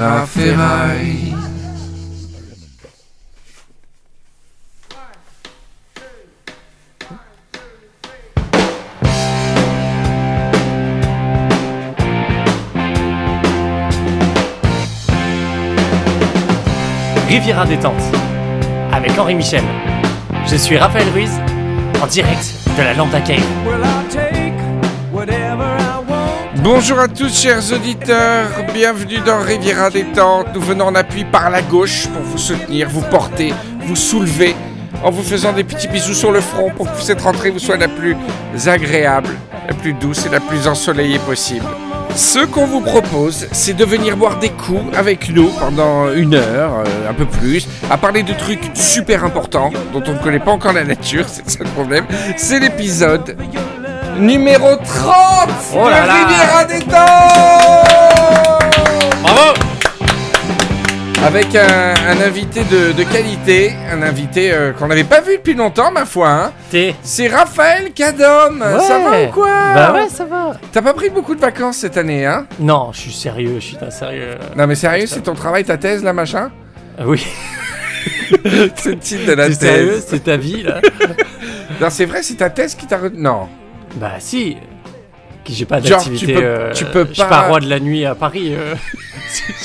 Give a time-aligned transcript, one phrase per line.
[0.00, 1.34] Ferraille.
[17.28, 17.92] Riviera détente
[18.92, 19.62] avec Henri Michel.
[20.46, 21.30] Je suis Raphaël Ruiz
[22.02, 23.99] en direct de la Lambda Cave.
[26.72, 30.54] Bonjour à tous chers auditeurs, bienvenue dans Riviera Détente.
[30.54, 34.54] Nous venons en appui par la gauche pour vous soutenir, vous porter, vous soulever
[35.02, 37.76] en vous faisant des petits bisous sur le front pour que cette rentrée vous soit
[37.76, 38.16] la plus
[38.66, 39.30] agréable,
[39.66, 41.66] la plus douce et la plus ensoleillée possible.
[42.14, 46.84] Ce qu'on vous propose, c'est de venir boire des coups avec nous pendant une heure,
[46.86, 50.52] euh, un peu plus, à parler de trucs super importants dont on ne connaît pas
[50.52, 52.04] encore la nature, c'est ça le problème.
[52.36, 53.36] C'est l'épisode
[54.20, 56.02] numéro 30 Oh de là.
[56.02, 56.90] Riviera Détente
[59.22, 59.54] Bravo
[61.24, 65.54] Avec un, un invité de, de qualité, un invité euh, qu'on n'avait pas vu depuis
[65.54, 66.28] longtemps, ma foi.
[66.30, 66.52] Hein.
[66.70, 68.58] T'es C'est Raphaël Cadom.
[68.60, 69.28] Ça va Ouais.
[69.28, 69.48] ou quoi?
[69.74, 70.52] Bah ouais, ça va.
[70.72, 72.46] T'as pas pris beaucoup de vacances cette année, hein?
[72.58, 74.36] Non, je suis sérieux, je suis un sérieux.
[74.56, 76.50] Non mais sérieux, c'est ton travail, ta thèse, là, machin?
[76.98, 77.24] Ah oui,
[78.76, 80.06] C'est le titre de la thèse.
[80.08, 80.80] c'est ta vie là
[81.80, 83.20] Non, c'est vrai, c'est ta thèse qui t'a retenu.
[83.22, 83.48] Non.
[83.96, 84.56] Bah si.
[85.44, 86.26] Que J'ai pas d'activité.
[86.26, 88.54] tu peux- euh, tu peux Je suis pas- pas roi de la nuit à Paris.
[88.54, 88.74] euh.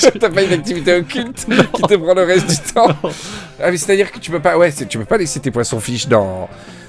[0.20, 2.88] T'as pas une activité occulte qui te prend le reste du temps
[3.62, 4.56] Ah mais c'est-à-dire que tu peux pas...
[4.56, 6.48] Ouais, c'est- tu peux pas laisser tes poissons fiches dans...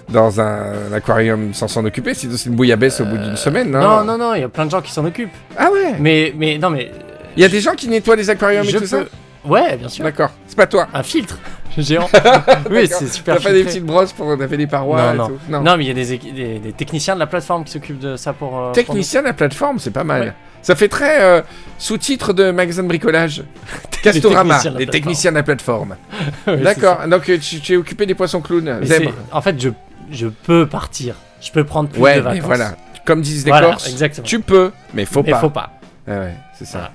[0.10, 3.82] Dans un, aquarium sans s'en occuper, sinon c'est une bouillabaisse au bout d'une semaine, non?
[3.82, 5.34] Non, non, non, il y a plein de gens qui s'en occupent.
[5.58, 5.96] Ah ouais?
[6.00, 6.90] Mais, mais non, mais.
[7.36, 9.00] Il y a des gens qui nettoient les aquariums et tout ça?
[9.48, 10.04] Ouais, bien sûr.
[10.04, 10.88] D'accord, c'est pas toi.
[10.94, 11.38] Un filtre
[11.78, 12.10] géant.
[12.72, 13.38] oui, c'est super.
[13.38, 15.28] T'as pas des petites brosses pour taper les parois Non, et non.
[15.28, 18.00] tout Non, mais il y a des, des, des techniciens de la plateforme qui s'occupent
[18.00, 18.60] de ça pour.
[18.60, 20.22] euh, Technicien de la plateforme, c'est pas mal.
[20.22, 20.34] Ouais.
[20.64, 21.42] Ça fait très euh,
[21.78, 23.44] sous-titre de magasin de bricolage.
[24.04, 25.96] Castorama, techniciens les techniciens de la plateforme.
[26.48, 29.12] Ouais, D'accord, donc euh, tu, tu es occupé des poissons clowns, zèbres.
[29.32, 29.70] En fait, je,
[30.12, 31.16] je peux partir.
[31.42, 32.44] Je peux prendre plus Ouais, de vacances.
[32.44, 32.72] voilà.
[33.06, 34.26] Comme disent les Voilà, Corses, exactement.
[34.26, 35.40] tu peux, mais faut Mais pas.
[35.40, 35.72] faut pas.
[36.08, 36.78] Ah ouais, c'est ça.
[36.80, 36.92] Voilà.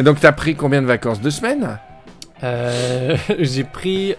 [0.00, 1.20] Et donc t'as pris combien de vacances?
[1.20, 1.78] Deux semaines?
[2.42, 4.14] Euh, J'ai pris.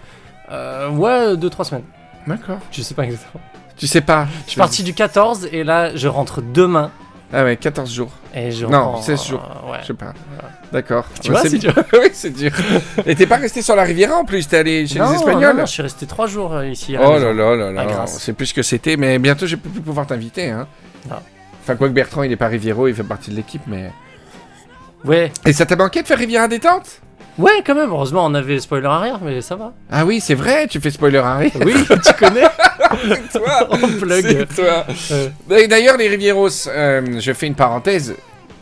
[0.50, 1.82] Euh, ouais, 2-3 semaines.
[2.24, 2.58] D'accord.
[2.70, 3.42] Je sais pas exactement.
[3.76, 4.28] Tu sais pas?
[4.46, 6.92] Je suis parti du 14 et là, je rentre demain.
[7.32, 8.12] Ah ouais, 14 jours.
[8.32, 9.42] Et je Non, reprends, 16 jours.
[9.66, 9.78] euh, ouais.
[9.82, 10.12] Je sais pas.
[10.70, 11.04] D'accord.
[11.20, 11.74] Tu vois, c'est dur.
[11.94, 12.52] oui, c'est dur.
[13.04, 15.42] Et t'es pas resté sur la Riviera en plus, t'es allé chez non, les Espagnols?
[15.56, 16.94] non, non, je suis resté 3 jours euh, ici.
[16.94, 17.32] à la Oh maison.
[17.32, 18.30] là là là À là, Grasse.
[18.36, 20.48] plus que c'était, mais bientôt je peux plus pouvoir t'inviter.
[20.50, 20.68] Hein.
[21.10, 21.16] Non.
[21.62, 23.90] Enfin, quoi que Bertrand, il est pas Riviero, il fait partie de l'équipe, mais.
[25.04, 27.00] Ouais, Et ça t'a manqué de faire Riviera détente
[27.38, 27.90] ouais, quand même.
[27.90, 29.72] Heureusement, on avait spoiler arrière, mais ça va.
[29.90, 31.50] Ah oui, c'est vrai, tu fais spoiler Harry.
[31.64, 32.44] Oui, tu connais.
[33.08, 34.46] c'est toi On plug.
[34.54, 35.28] Toi Euh,
[35.68, 38.14] D'ailleurs, les Rivieros, euh, je fais une parenthèse,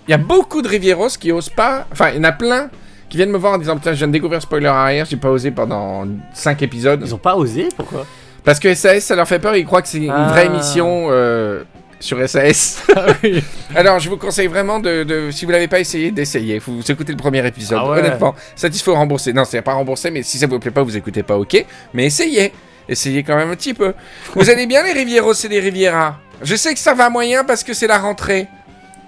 [0.09, 1.87] il y a beaucoup de Rivieros qui osent pas.
[1.93, 2.71] Enfin, il y en a plein
[3.09, 5.31] qui viennent me voir en disant Putain, je viens de découvrir spoiler arrière, j'ai pas
[5.31, 7.03] osé pendant 5 épisodes.
[7.05, 8.07] Ils ont pas osé, pourquoi?
[8.45, 10.29] Parce que SAS, ça leur fait peur, ils croient que c'est une Ah.
[10.31, 11.63] vraie émission euh,
[12.01, 12.83] sur SAS.
[12.97, 13.43] Ah oui.
[13.75, 16.59] Alors, je vous conseille vraiment de, de- si vous l'avez pas essayé, d'essayer.
[16.59, 17.79] Faut vous écouter le premier épisode.
[17.81, 17.99] Ah ouais.
[18.01, 19.33] Honnêtement, satisfait ou remboursé.
[19.33, 21.65] Non, c'est pas remboursé, mais si ça vous plaît pas, vous écoutez pas, ok.
[21.95, 22.53] Mais essayez.
[22.89, 23.95] Essayez quand même un petit peu.
[24.35, 27.63] vous allez bien, les Rivieros et les Rivieras Je sais que ça va moyen parce
[27.63, 28.49] que c'est la rentrée.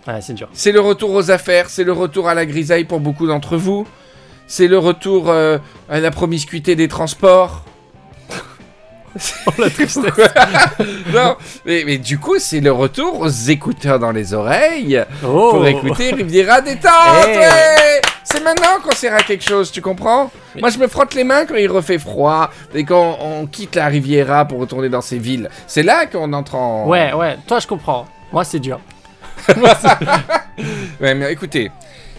[0.06, 0.48] Ouais, c'est dur.
[0.52, 3.86] C'est le retour aux affaires, c'est le retour à la grisaille pour beaucoup d'entre vous.
[4.46, 7.64] C'est le retour euh, à la promiscuité des transports.
[9.46, 10.04] Oh la tristesse.
[11.12, 11.36] non,
[11.66, 15.50] mais, mais du coup, c'est le retour aux écouteurs dans les oreilles Oh.
[15.52, 17.26] pour écouter Riviera détente.
[17.26, 17.38] Hey.
[17.38, 20.30] ouais c'est maintenant qu'on sert à quelque chose, tu comprends?
[20.58, 23.86] Moi, je me frotte les mains quand il refait froid et quand on quitte la
[23.88, 25.50] Riviera pour retourner dans ces villes.
[25.66, 26.86] C'est là qu'on entre en.
[26.86, 27.36] Ouais, ouais.
[27.46, 28.06] Toi, je comprends.
[28.32, 28.80] Moi, c'est dur.
[31.00, 31.70] Ouais, mais écoutez,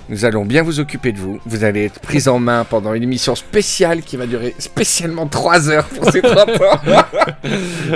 [0.10, 1.40] nous allons bien vous occuper de vous.
[1.46, 5.70] Vous allez être pris en main pendant une émission spéciale qui va durer spécialement 3
[5.70, 6.80] heures pour ces 30 ans.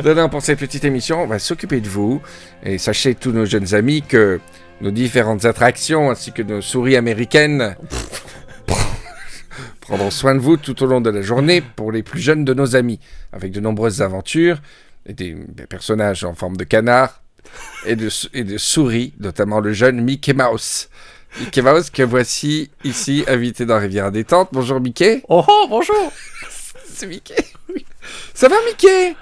[0.06, 2.22] non, non, pour cette petite émission, on va s'occuper de vous.
[2.64, 4.40] Et sachez, tous nos jeunes amis, que
[4.82, 7.76] nos différentes attractions ainsi que nos souris américaines
[9.82, 12.54] prendront soin de vous tout au long de la journée pour les plus jeunes de
[12.54, 13.00] nos amis,
[13.34, 14.60] avec de nombreuses aventures
[15.06, 17.22] et des, des personnages en forme de canard
[17.86, 20.90] et de, sou- et de souris, notamment le jeune Mickey Mouse.
[21.40, 24.50] Mickey Mouse que voici ici invité dans Rivière Détente.
[24.52, 25.24] Bonjour Mickey.
[25.30, 26.12] Oh, oh bonjour.
[26.94, 27.36] C'est Mickey.
[28.34, 29.16] Ça va Mickey?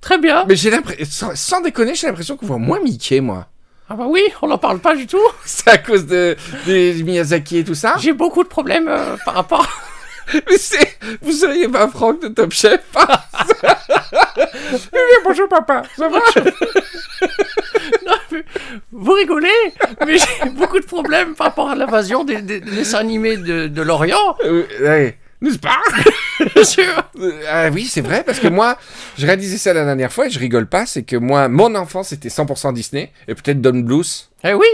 [0.00, 0.44] Très bien.
[0.46, 3.46] Mais j'ai l'impression, sans, sans déconner, j'ai l'impression qu'on voit moins Mickey moi.
[3.88, 5.18] Ah bah oui, on n'en parle pas du tout.
[5.44, 6.36] C'est à cause de,
[6.66, 7.96] de Miyazaki et tout ça?
[7.98, 9.66] J'ai beaucoup de problèmes euh, par rapport.
[10.34, 10.98] Mais c'est...
[11.20, 13.66] Vous seriez pas Franck de Top Chef Eh
[14.92, 16.20] bien, bonjour papa, ça va?
[18.92, 19.48] Vous rigolez,
[20.06, 23.66] mais j'ai beaucoup de problèmes par rapport à l'invasion des, des- des dessins animés de,
[23.68, 25.18] de l'Orient, Euh, ouais.
[25.40, 25.78] N'est-ce pas?
[27.18, 28.76] Euh, Ah oui, c'est vrai, parce que moi,
[29.18, 32.08] je réalisais ça la dernière fois et je rigole pas, c'est que moi, mon enfance,
[32.08, 34.66] c'était 100% Disney, et peut-être Don Bluth, Eh oui,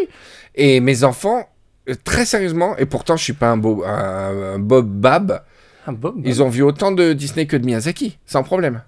[0.55, 1.49] et mes enfants,
[1.89, 5.43] euh, très sérieusement, et pourtant je suis pas un, beau, un, un Bob Bab,
[5.87, 8.83] un bon, ils ont vu autant de Disney que de Miyazaki, sans problème.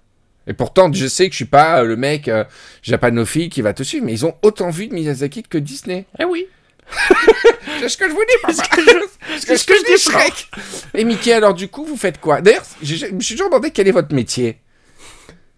[0.51, 2.43] Et pourtant, je sais que je suis pas euh, le mec euh,
[2.83, 6.07] japanophile qui va te suivre, mais ils ont autant vu de Miyazaki que Disney.
[6.19, 6.47] Eh oui.
[7.81, 8.35] C'est ce que je vous dis.
[8.53, 10.51] C'est ce que je- ce que je dis, Shrek.
[10.95, 12.41] Et Mickey, alors du coup, vous faites quoi?
[12.41, 14.59] D'ailleurs, je me suis toujours demandé quel est votre métier.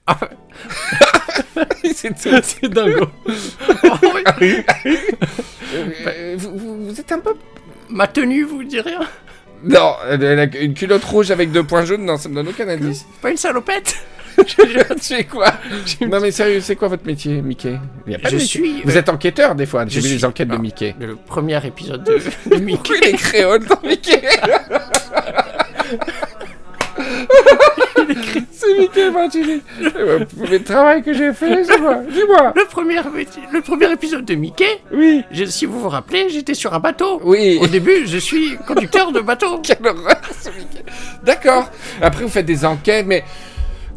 [0.05, 0.19] Ah.
[1.95, 3.07] c'est dingo.
[6.07, 7.35] Euh, vous, vous- vous êtes un peu...
[7.89, 9.01] Ma tenue vous dit rien
[9.63, 12.69] Non, elle a une culotte rouge avec deux points jaunes, non, ça me donne aucun
[12.69, 13.05] indice.
[13.21, 13.97] Pas une salopette?
[14.47, 15.47] tu sais quoi
[16.01, 18.97] Non mais sérieux, c'est quoi votre métier, Mickey Il y a pas Je suis, Vous
[18.97, 20.57] euh, êtes enquêteur des fois, j'ai je vu les suis- enquêtes de.
[20.57, 20.95] Mickey.
[21.01, 22.19] Le premier épisode de,
[22.51, 22.77] de Mickey.
[22.91, 24.23] Pourquoi les créoles dans Mickey
[28.53, 29.63] C'est Mickey Martini.
[29.81, 31.97] Le travail que j'ai fait, c'est moi.
[32.11, 32.53] Dis-moi.
[32.55, 32.97] Le premier,
[33.53, 35.23] le premier épisode de Mickey, Oui.
[35.31, 37.21] je- si vous vous rappelez, j'étais sur un bateau.
[37.25, 37.59] Oui.
[37.61, 39.59] Au début, je suis conducteur de bateau.
[39.63, 40.85] Quelle horreur, ce Mickey.
[41.25, 41.69] D'accord.
[42.01, 43.25] Après, vous faites des enquêtes, mais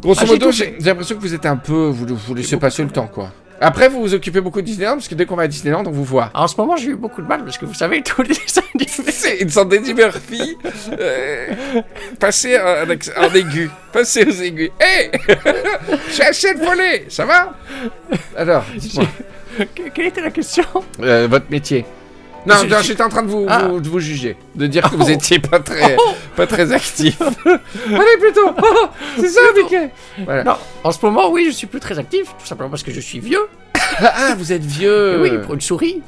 [0.06, 2.56] grosso Ah, j'ai modo, j'ai j'ai l'impression que vous êtes un peu, vous, vous laissez
[2.56, 3.30] passer le temps, quoi.
[3.60, 5.90] Après, vous vous occupez beaucoup de Disneyland, parce que dès qu'on va à Disneyland, on
[5.90, 6.30] vous voit.
[6.34, 8.34] En ce moment, j'ai eu beaucoup de mal parce que vous savez, tous les
[8.74, 9.10] animés.
[9.10, 10.58] C'est une sorte d'Eddie Murphy
[10.92, 11.46] euh,
[12.20, 12.84] passé en,
[13.24, 13.70] en aigu.
[13.92, 14.70] Passé aux aigus.
[14.78, 15.10] Hé
[16.08, 17.54] Je suis Achille Follet, ça va?
[18.36, 18.64] Alors,
[19.94, 20.64] Quelle était la question?
[21.00, 21.86] Euh, votre métier.
[22.46, 23.66] Non, non, j'étais en train de vous, Ah.
[23.68, 24.36] vous- de vous juger.
[24.54, 25.10] De dire que vous Oh.
[25.10, 26.12] étiez pas très, Oh.
[26.36, 27.20] pas très actif.
[27.46, 28.86] Allez, plutôt Oh,
[29.18, 29.90] C'est ça, Mickey
[30.24, 30.44] Voilà.
[30.44, 30.54] Non,
[30.84, 33.18] en ce moment, oui, je suis plus très actif, tout simplement parce que je suis
[33.20, 33.46] vieux.
[33.98, 36.02] Ah, vous êtes vieux Oui, pour une souris.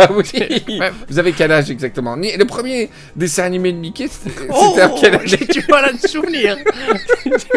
[0.00, 0.64] Ah oui.
[1.08, 2.14] Vous avez quel âge exactement?
[2.14, 5.92] Le premier dessin animé de Mickey, c'était Oh, à quelle année j'ai du mal à
[5.92, 6.56] me souvenir.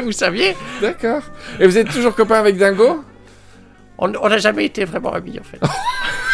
[0.01, 1.21] vous saviez, D'accord.
[1.59, 3.03] Et vous êtes toujours copain avec Dingo?
[4.01, 5.59] On n'a jamais été vraiment amis en fait.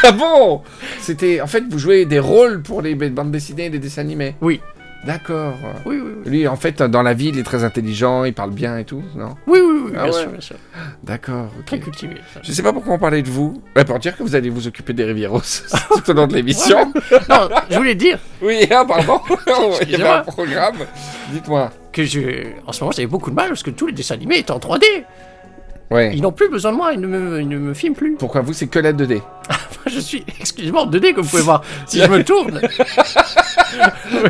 [0.04, 0.62] Ah bon?
[1.00, 1.42] C'était...
[1.42, 4.36] En fait, vous jouez des rôles pour les bandes dessinées et les dessins animés?
[4.42, 4.62] Oui.
[5.06, 5.56] D'accord.
[5.88, 6.30] Oui, oui, oui.
[6.30, 9.02] Lui, en fait, dans la vie, il est très intelligent, il parle bien et tout,
[9.16, 9.36] non?
[9.48, 10.22] Oui, oui, oui, Ah bien ouais.
[10.22, 10.56] sûr, bien sûr.
[11.04, 11.50] D'accord.
[11.66, 12.16] Très cultivé.
[12.32, 12.42] ça.
[12.44, 13.62] Je sais pas pourquoi on parlait de vous.
[13.76, 15.42] Ouais, pour dire que vous allez vous occuper des Rivieros
[16.06, 16.92] tout au long de l'émission.
[17.30, 19.20] Non, je voulais dire Oui, ah, pardon.
[19.82, 20.76] Il y avait un programme.
[21.32, 21.72] Dites-moi.
[21.92, 22.20] que je,
[22.68, 24.60] en ce moment, j'avais beaucoup de mal parce que tous les dessins animés étaient en
[24.60, 24.84] 3D.
[25.90, 26.12] Ouais.
[26.14, 28.16] Ils n'ont plus besoin de moi, ils ne me, ils ne me filment plus.
[28.16, 29.22] Pourquoi vous, c'est que la 2D
[29.88, 31.64] Je suis exclusivement en 2D, comme vous pouvez voir.
[31.86, 32.60] Si je me tourne,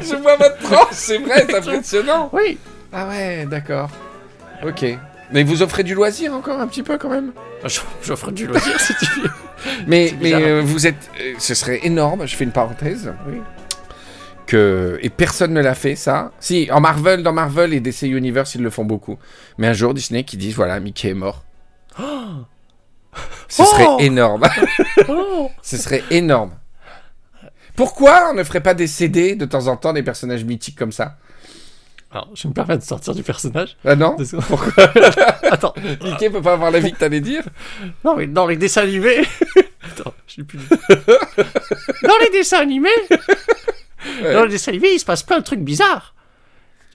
[0.01, 2.29] Je vois votre transe, c'est vrai, c'est impressionnant.
[2.33, 2.57] oui.
[2.93, 3.89] Ah ouais, d'accord.
[4.65, 4.85] Ok.
[5.31, 7.31] Mais vous offrez du loisir encore un petit peu quand même?
[7.65, 9.29] Je- J'offre du loisir si tu veux.
[9.87, 11.09] Mais, mais euh, vous êtes...
[11.19, 13.41] euh, ce serait énorme, je fais une parenthèse, Oui.
[14.45, 14.97] que...
[15.01, 16.31] Et personne ne l'a fait, ça.
[16.39, 19.17] Si, en Marvel, dans Marvel et DC Universe, ils le font beaucoup.
[19.57, 21.43] Mais un jour, Disney qui disent, voilà, Mickey est mort.
[23.47, 24.43] Ce serait Oh énorme.
[25.07, 26.51] Oh Ce serait énorme.
[27.75, 30.91] Pourquoi on ne ferait pas des CD de temps en temps des personnages mythiques comme
[30.91, 31.17] ça?
[32.11, 33.75] Alors, je me permets de sortir du personnage.
[33.85, 34.17] Ah non?
[34.17, 34.43] Secondes.
[35.51, 35.73] Attends.
[36.03, 37.43] Mickey peut pas avoir la vie que t'allais dire?
[38.03, 39.23] Non, mais dans les dessins animés.
[39.83, 40.59] Attends, je sais plus.
[42.03, 42.89] dans les dessins animés.
[44.23, 46.15] Dans les dessins animés, il se passe plein de trucs bizarres.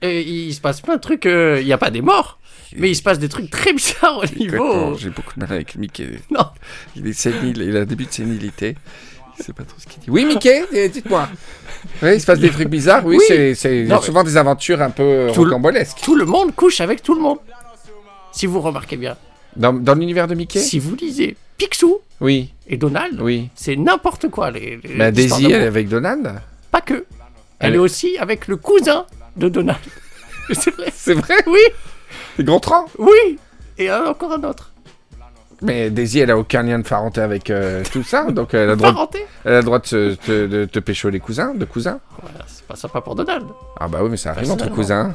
[0.00, 1.26] Et il se passe plein de trucs.
[1.26, 2.38] euh, Il n'y a pas des morts.
[2.76, 4.96] Mais il se passe des trucs très bizarres au niveau.
[4.98, 6.08] J'ai beaucoup de mal avec Mickey.
[6.30, 6.46] Non.
[6.96, 8.76] Il est sénile, il a un début de sénilité.
[9.38, 10.10] Il sait pas trop ce qu'il dit.
[10.10, 11.28] Oui, Mickey, eh, dites-moi.
[12.02, 13.04] Oui, il se passe des trucs bizarres.
[13.04, 13.24] Oui, Oui.
[13.54, 13.54] c'est-
[14.02, 15.98] souvent des aventures un peu Tout le- rocambolesques.
[16.02, 17.38] Tout le monde couche avec tout le monde.
[18.32, 19.16] Si vous remarquez bien.
[19.56, 23.50] Dans, dans l'univers de Mickey Si vous lisez Picsou Oui, et Donald, oui.
[23.54, 24.50] c'est n'importe quoi.
[24.50, 26.32] Les, les Bah, Daisy, elle est avec Donald
[26.70, 27.04] Pas que.
[27.58, 29.04] Elle, Elle- est aussi avec le cousin
[29.36, 29.78] de Donald.
[30.52, 30.92] c'est vrai.
[30.94, 31.60] C'est vrai Oui,
[32.36, 33.38] C'est Gontran oui.
[33.78, 34.70] Et un- encore un autre.
[35.64, 38.66] Mais Daisy, elle a aucun lien de parenté avec euh, tout ça, donc elle a
[38.72, 39.24] le droit, Parenté.
[39.44, 42.00] elle a le droit de, se- de, de te pécho les cousins, de cousins.
[42.20, 43.46] Voilà, c'est pas sympa pour Donald.
[43.78, 44.74] Ah bah oui, mais ça arrive entre Personnellement.
[44.76, 45.14] cousins.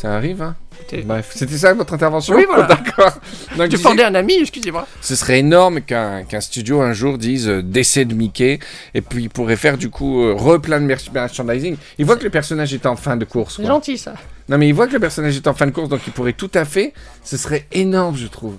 [0.00, 0.56] Ça arrive, hein.
[1.04, 2.64] Bref, c'était ça votre intervention Oui, voilà.
[2.68, 3.12] D'accord.
[3.56, 4.86] Donc, disais- fendais un ami, excusez-moi.
[5.00, 8.58] Ce serait énorme qu'un qu'un studio un jour dise euh, décès de Mickey
[8.94, 11.76] et puis il pourrait faire du coup euh, re plein de mer- merchandising.
[11.98, 13.56] Il voit que le personnage est en fin de course.
[13.56, 14.14] C'est gentil ça.
[14.48, 16.32] Non mais il voit que le personnage est en fin de course donc il pourrait
[16.32, 16.92] tout à fait.
[17.24, 18.56] Ce serait énorme je trouve.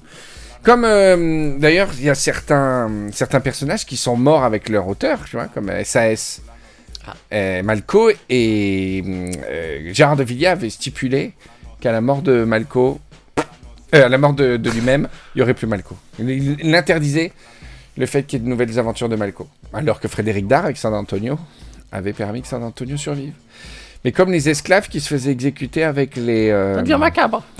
[0.61, 5.19] Comme euh, d'ailleurs il y a certains certains personnages qui sont morts avec leur auteur,
[5.25, 6.41] tu vois, comme SAS.
[7.07, 7.13] Ah.
[7.33, 9.03] Euh, Malco et
[9.49, 11.33] euh, Gérard de Villiers avait stipulé
[11.79, 12.99] qu'à la mort de Malco,
[13.95, 15.95] euh, à la mort de, de lui-même, il y aurait plus Malco.
[16.19, 17.31] Il il l'interdisait,
[17.97, 19.47] le fait qu'il y ait de nouvelles aventures de Malco.
[19.73, 21.39] Alors que Frédéric Dard, avec San Antonio,
[21.91, 23.33] avait permis que San Antonio survive.
[24.05, 26.49] Mais comme les esclaves qui se faisaient exécuter avec les...
[26.51, 27.43] euh, Ça devient macabre.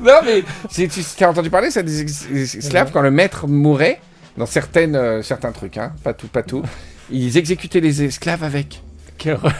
[0.00, 2.02] Non, mais c'est- tu as entendu parler, ça, des
[2.56, 4.00] esclaves, quand le maître mourait,
[4.36, 6.62] dans certaines, euh, certains trucs, hein, pas tout, pas tout,
[7.10, 8.82] ils exécutaient les esclaves avec.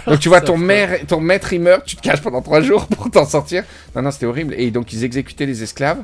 [0.07, 2.61] Donc tu vois, ton, fait- maire, ton maître, il meurt, tu te caches pendant trois
[2.61, 3.65] jours pour t'en sortir.
[3.97, 4.55] Non, non, c'était horrible.
[4.57, 5.99] Et donc ils exécutaient les esclaves.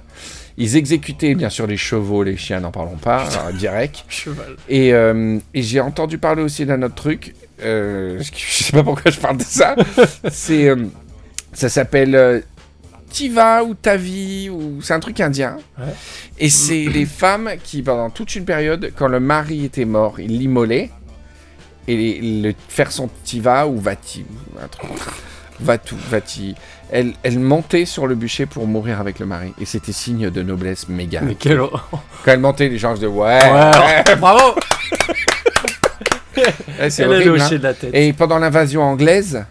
[0.57, 4.05] Ils exécutaient, bien sûr, les chevaux, les chiens, n'en parlons pas, alors, direct.
[4.09, 4.57] Cheval.
[4.69, 7.35] Et, euh, et j'ai entendu parler aussi d'un autre truc.
[7.63, 9.77] euh, je sais pas pourquoi je parle de ça.
[10.31, 10.77] c'est, euh,
[11.53, 12.41] ça s'appelle euh,
[13.11, 15.57] Tiva ou Tavi ou c'est un truc indien.
[15.79, 15.85] Ouais.
[16.39, 20.39] Et c'est les femmes qui, pendant toute une période, quand le mari était mort, ils
[20.39, 20.91] l'immolaient
[21.89, 24.25] et le faire son Tiva ou Vati.
[25.61, 26.55] Vatu, Vati.
[26.91, 29.53] Elle, elle montait sur le bûcher pour mourir avec le mari.
[29.61, 31.21] Et c'était signe de noblesse méga.
[31.23, 31.89] Mais horreur.
[32.25, 34.55] Quand elle montait, les gens disaient ouais, Ouais, bravo.
[36.81, 37.41] Ouais, c'est horrible.
[37.41, 37.49] hein.
[37.49, 37.91] de la tête.
[37.95, 39.45] Et pendant l'invasion anglaise,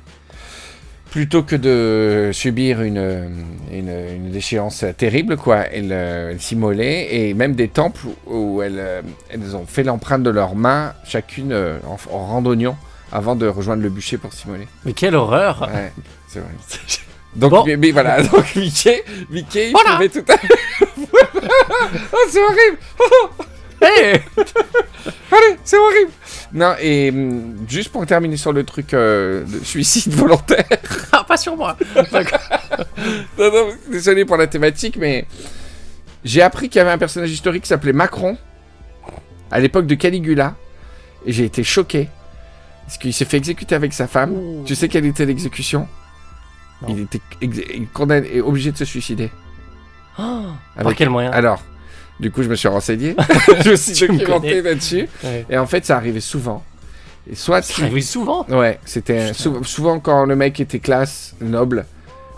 [1.13, 3.29] plutôt que de subir une,
[3.72, 7.08] une, une déchéance terrible, quoi, elle, euh, elle s'immolait.
[7.15, 11.51] Et même des temples où elles, euh, elles ont fait l'empreinte de leurs mains, chacune
[11.51, 12.75] euh, en, en randonnion,
[13.12, 14.67] avant de rejoindre le bûcher pour s'immoler.
[14.86, 15.70] Mais quelle horreur.
[15.72, 15.91] Ouais,
[16.27, 16.50] c'est vrai.
[17.36, 17.63] Donc, Bon.
[17.63, 20.00] mais, mais voilà, donc Mickey, Mickey, il Voilà.
[20.10, 20.36] tout à.
[22.12, 22.77] Oh, c'est horrible
[23.82, 24.22] Hey
[25.32, 26.12] Allez, c'est horrible
[26.53, 30.65] Non, et hum, juste pour terminer sur le truc euh, de suicide volontaire,
[31.12, 31.75] Ah, pas sur moi.
[32.12, 32.39] D'accord.
[33.39, 35.25] Non, non, désolé pour la thématique, mais
[36.24, 38.38] j'ai appris qu'il y avait un personnage historique qui s'appelait Macron
[39.51, 40.55] à l'époque de Caligula,
[41.25, 42.10] et j'ai été choqué
[42.86, 44.31] parce qu'il s'est fait exécuter avec sa femme.
[44.33, 44.63] Ouh.
[44.65, 45.88] Tu sais quelle était l'exécution?
[46.89, 47.60] Il était ex-
[47.93, 49.31] condamné et obligé de se suicider.
[50.19, 50.22] Oh,
[50.75, 51.31] Par Avec- quel moyen?
[51.31, 51.63] Alors,
[52.23, 53.15] du coup, je me suis renseigné,
[53.63, 55.45] je me suis documenté là-dessus, Ouais.
[55.49, 56.63] et en fait, ça arrivait souvent.
[57.29, 58.45] Et soit Ça arrive souvent.
[58.49, 61.85] Ouais, c'était sou- souvent quand le mec était classe, noble,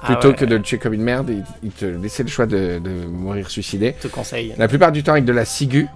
[0.02, 2.30] Ah plutôt ouais, que de le tuer comme une merde, il, il te laissait le
[2.30, 3.96] choix de, de mourir suicidé.
[4.04, 4.54] Je te conseille.
[4.58, 5.88] La plupart du temps avec de la ciguë,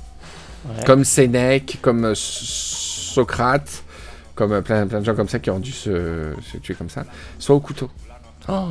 [0.68, 0.84] Ouais.
[0.86, 3.84] comme Sénèque, comme euh, Socrate,
[4.36, 6.90] comme euh, plein, plein de gens comme ça qui ont dû se, se tuer comme
[6.90, 7.06] ça,
[7.38, 7.90] soit au couteau.
[8.48, 8.68] Oh.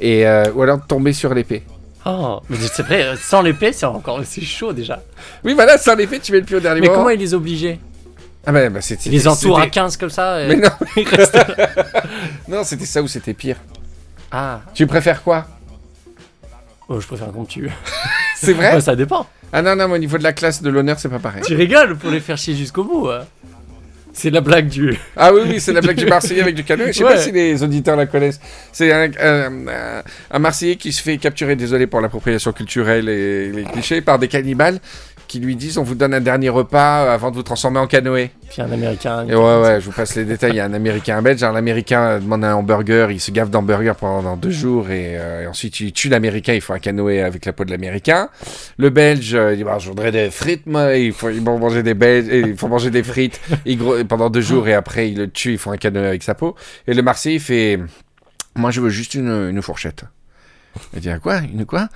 [0.00, 1.62] Et, euh, ou alors tomber sur l'épée.
[2.06, 2.40] Oh.
[2.50, 5.02] Mais c'est vrai, sans l'épée, c'est encore c'est chaud déjà.
[5.42, 6.98] Oui, voilà, sans l'épée, tu mets le pied au dernier Mais moment.
[6.98, 7.78] comment il les obligeait
[8.46, 10.56] Ah bah, bah, c'est- Il les c'était- entoure à c'était- 15 comme ça et- Mais
[10.56, 11.38] non, il reste-
[12.48, 13.56] non c'était ça ou c'était pire.
[14.30, 15.46] Ah, Tu préfères quoi
[16.88, 17.70] oh, je préfère qu'on me tue.
[18.36, 19.26] C'est vrai Ouais, ça dépend.
[19.52, 21.42] Ah non, non, mais au niveau de la classe de l'honneur, c'est pas pareil.
[21.46, 23.08] Tu rigoles pour les faire chier jusqu'au bout.
[23.08, 23.20] hein.
[24.16, 24.96] C'est la blague du.
[25.16, 26.86] Ah oui, oui, c'est la blague du Marseillais avec du canoë.
[26.88, 27.14] Je sais Ouais.
[27.14, 28.40] pas si les auditeurs la connaissent.
[28.72, 33.50] C'est un, un- un- un Marseillais qui se fait capturer, désolé pour l'appropriation culturelle et
[33.50, 34.78] les clichés, par des cannibales
[35.34, 38.30] qui lui disent on vous donne un dernier repas avant de vous transformer en canoë.
[38.48, 39.26] Puis un américain.
[39.28, 40.52] Et ouais, ouais, je vous passe les détails.
[40.52, 41.42] Il y a un Américain, un Belge.
[41.42, 45.46] Alors, l'Américain demande un hamburger, il se gaffe d'hamburger pendant deux jours et, euh, et
[45.48, 46.52] ensuite il tue l'Américain.
[46.52, 48.28] Il faut un canoë avec la peau de l'Américain.
[48.78, 50.94] Le Belge, euh, il dit bah, je voudrais des frites, moi.
[50.94, 53.76] Il faut, ils vont manger des Belges, et il faut manger des frites il
[54.08, 55.54] pendant deux jours et après il le tue.
[55.54, 56.54] Il faut un canoë avec sa peau.
[56.86, 57.80] Et le Marseillais il fait
[58.54, 60.04] moi je veux juste une, une fourchette.
[60.92, 61.38] Il dit quoi?
[61.38, 61.88] Une quoi?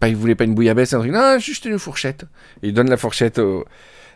[0.00, 1.12] Pas, il voulait pas une bouillabaisse, un truc.
[1.12, 2.24] Non, juste une fourchette.
[2.62, 3.64] Et il donne la fourchette au.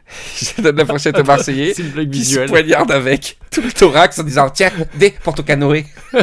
[0.58, 3.72] il donne la fourchette au Marseillais C'est une blague qui se poignarde avec tout le
[3.72, 4.70] thorax en disant tiens
[5.24, 5.84] pour ton canoë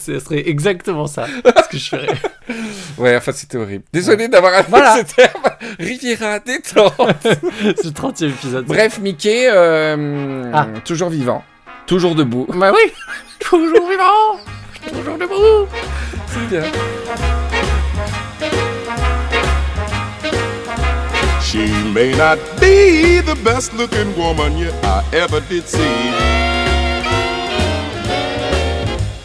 [0.00, 1.26] ce serait exactement ça.
[1.26, 2.08] Ce que je ferais.
[2.98, 4.96] ouais enfin c'était horrible désolé d'avoir appelé Voilà.
[5.06, 5.42] ce terme
[5.78, 6.94] Riviera détente
[7.76, 8.64] C'est le 30 e épisode.
[8.64, 10.66] bref Mickey euh, Ah.
[10.86, 11.44] toujours vivant
[11.86, 12.90] toujours debout Bah oui
[13.38, 14.40] Toujours vivant
[14.90, 15.68] Toujours debout
[16.26, 16.62] c'est bien
[21.50, 25.80] She may not be the best looking woman you I ever did see.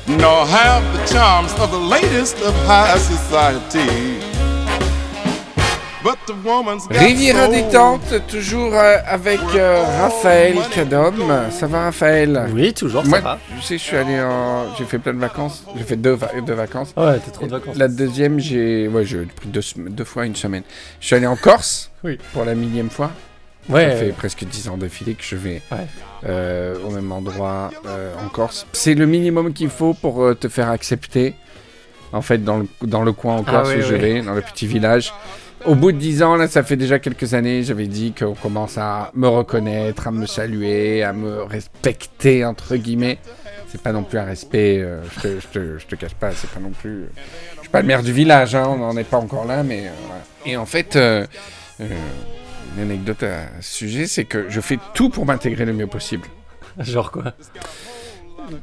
[0.08, 4.33] Nor have the charms of the latest of high society.
[6.90, 11.14] Riviera détente toujours euh, avec euh, Raphaël Cadom
[11.52, 12.50] ça va Raphaël?
[12.54, 13.40] Oui, toujours, ça moi va.
[13.56, 16.32] tu sais je suis allé en j'ai fait plein de vacances j'ai fait deux, va-
[16.46, 17.76] deux vacances Ouais, t'as trop de vacances.
[17.78, 20.64] La deuxième, j'ai ouais, j'ai pris deux, fois une semaine.
[21.00, 22.18] Je suis allé en Corse Oui.
[22.34, 23.12] pour la millième fois.
[23.70, 25.88] Ouais, Ça fait presque dix ans d'affilée que je vais Ouais.
[26.28, 28.68] euh, au même endroit euh, en Corse.
[28.74, 31.34] C'est le minimum qu'il faut pour euh, te faire accepter,
[32.14, 34.00] en fait, dans le, dans le coin en Ah Corse oui, où je oui.
[34.00, 35.14] vais, dans le petit village.
[35.66, 38.78] Au bout de dix ans, là, ça fait déjà quelques années, j'avais dit qu'on commence
[38.78, 43.18] à me reconnaître, à me saluer, à me respecter, entre guillemets.
[43.68, 46.32] C'est pas non plus un respect, euh, je, te, je, te, je te cache pas,
[46.32, 47.06] c'est pas non plus...
[47.56, 49.88] Je suis pas le maire du village, hein, on n'en est pas encore là, mais...
[49.88, 50.22] euh, voilà.
[50.46, 51.26] Et en fait, euh,
[51.80, 51.88] euh,
[52.76, 56.28] une anecdote à ce sujet, c'est que je fais tout pour m'intégrer le mieux possible.
[56.78, 57.34] Genre quoi?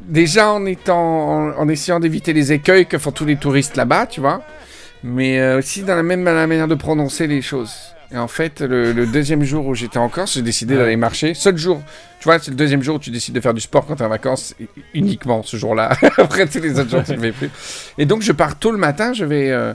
[0.02, 4.06] Déjà en étant, en, en essayant d'éviter les écueils que font tous les touristes là-bas,
[4.06, 4.42] tu vois,
[5.02, 7.72] mais euh, aussi dans la même la manière de prononcer les choses.
[8.12, 11.32] Et en fait, le, le deuxième jour où j'étais en Corse, j'ai décidé d'aller marcher.
[11.32, 11.80] Seul jour,
[12.18, 14.04] tu vois, c'est le deuxième jour où tu décides de faire du sport quand t'es
[14.04, 14.52] en vacances,
[14.94, 15.92] uniquement ce jour-là.
[16.18, 17.50] Après, tous les autres jours, tu ne le fais plus.
[17.98, 19.74] Et donc, je pars tôt le matin, je vais, euh,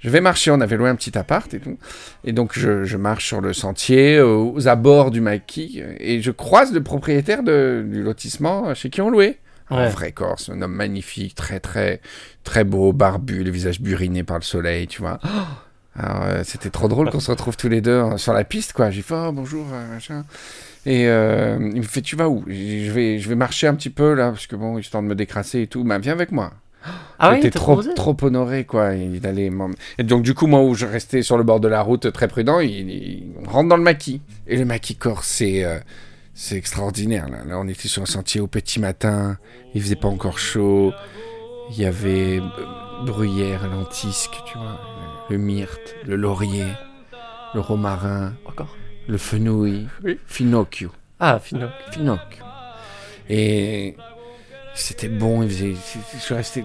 [0.00, 0.50] je vais marcher.
[0.50, 1.76] On avait loué un petit appart et tout.
[2.24, 6.30] Et donc, je, je marche sur le sentier, euh, aux abords du maquis, et je
[6.30, 9.36] croise le propriétaire de- du lotissement chez qui on louait.
[9.70, 12.00] Un vrai Corse, un homme magnifique, très, très,
[12.42, 15.18] très beau, barbu, le visage buriné par le soleil, tu vois.
[15.96, 18.72] Alors, euh, c'était trop drôle qu'on se retrouve tous les deux euh, sur la piste,
[18.72, 18.90] quoi.
[18.90, 20.24] J'ai fait, oh, bonjour, euh, machin.
[20.86, 22.44] Et euh, il me fait, tu vas où?
[22.48, 25.14] Je vais, je vais marcher un petit peu, là, parce que bon, histoire de me
[25.14, 25.84] décrasser et tout.
[25.84, 26.52] Bah, viens avec moi.
[27.20, 28.92] Ah oui, trop, proposé trop honoré, quoi.
[28.94, 29.50] Il allait
[29.98, 32.26] Et donc, du coup, moi, où je restais sur le bord de la route, très
[32.26, 34.20] prudent, il, il rentre dans le maquis.
[34.48, 35.64] Et le maquis corse, c'est...
[35.64, 35.78] euh,
[36.34, 37.28] c'est extraordinaire.
[37.28, 37.44] Là.
[37.46, 39.38] Là, on était sur un sentier au petit matin.
[39.74, 40.92] Il faisait pas encore chaud.
[41.70, 44.78] Il y avait euh, bruyère, lentisque, tu vois.
[45.30, 46.66] Le myrte, le laurier,
[47.54, 48.76] le romarin, Encore
[49.06, 50.18] le fenouil, Oui.
[50.26, 50.90] finocchio.
[51.20, 51.68] Ah, Fino.
[51.90, 52.44] Finocchio.
[53.28, 53.96] Et
[54.74, 55.42] c'était bon.
[55.42, 55.74] Il faisait,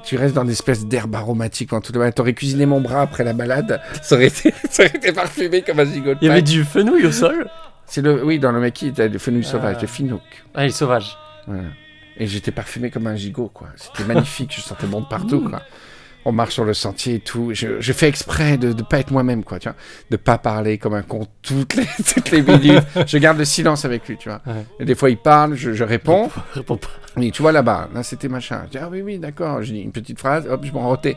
[0.04, 3.24] tu restes dans une espèce d'herbe aromatique pendant tout le T'aurais cuisiné mon bras après
[3.24, 3.82] la balade.
[4.02, 7.06] Ça aurait été, ça aurait été parfumé comme un gigot Il y avait du fenouil
[7.06, 7.50] au sol?
[7.90, 9.52] C'est le, oui, dans le maquis, t'as le fenouil Ah.
[9.52, 10.24] sauvage, le finocchio.
[10.54, 11.18] Ah, il est sauvage.
[11.48, 11.64] Voilà.
[12.18, 13.70] Et j'étais parfumé comme un gigot, quoi.
[13.76, 15.62] C'était magnifique, je sentais bon de partout, quoi.
[16.26, 17.52] On marche sur le sentier et tout.
[17.54, 19.78] Je, je fais exprès de ne pas être moi-même, quoi, tu vois.
[20.12, 22.84] De pas parler comme un con toutes les, toutes les minutes.
[23.08, 24.42] je garde le silence avec lui, tu vois.
[24.46, 24.66] Ouais.
[24.82, 26.30] Et des fois, il parle, je, je réponds.
[26.54, 26.90] Réponds pas.
[27.16, 28.64] Oui, tu vois là-bas, là, c'était machin.
[28.66, 29.64] Je dis, ah oui, oui, d'accord.
[29.64, 31.16] Je dis une petite phrase, hop, je m'en rotais.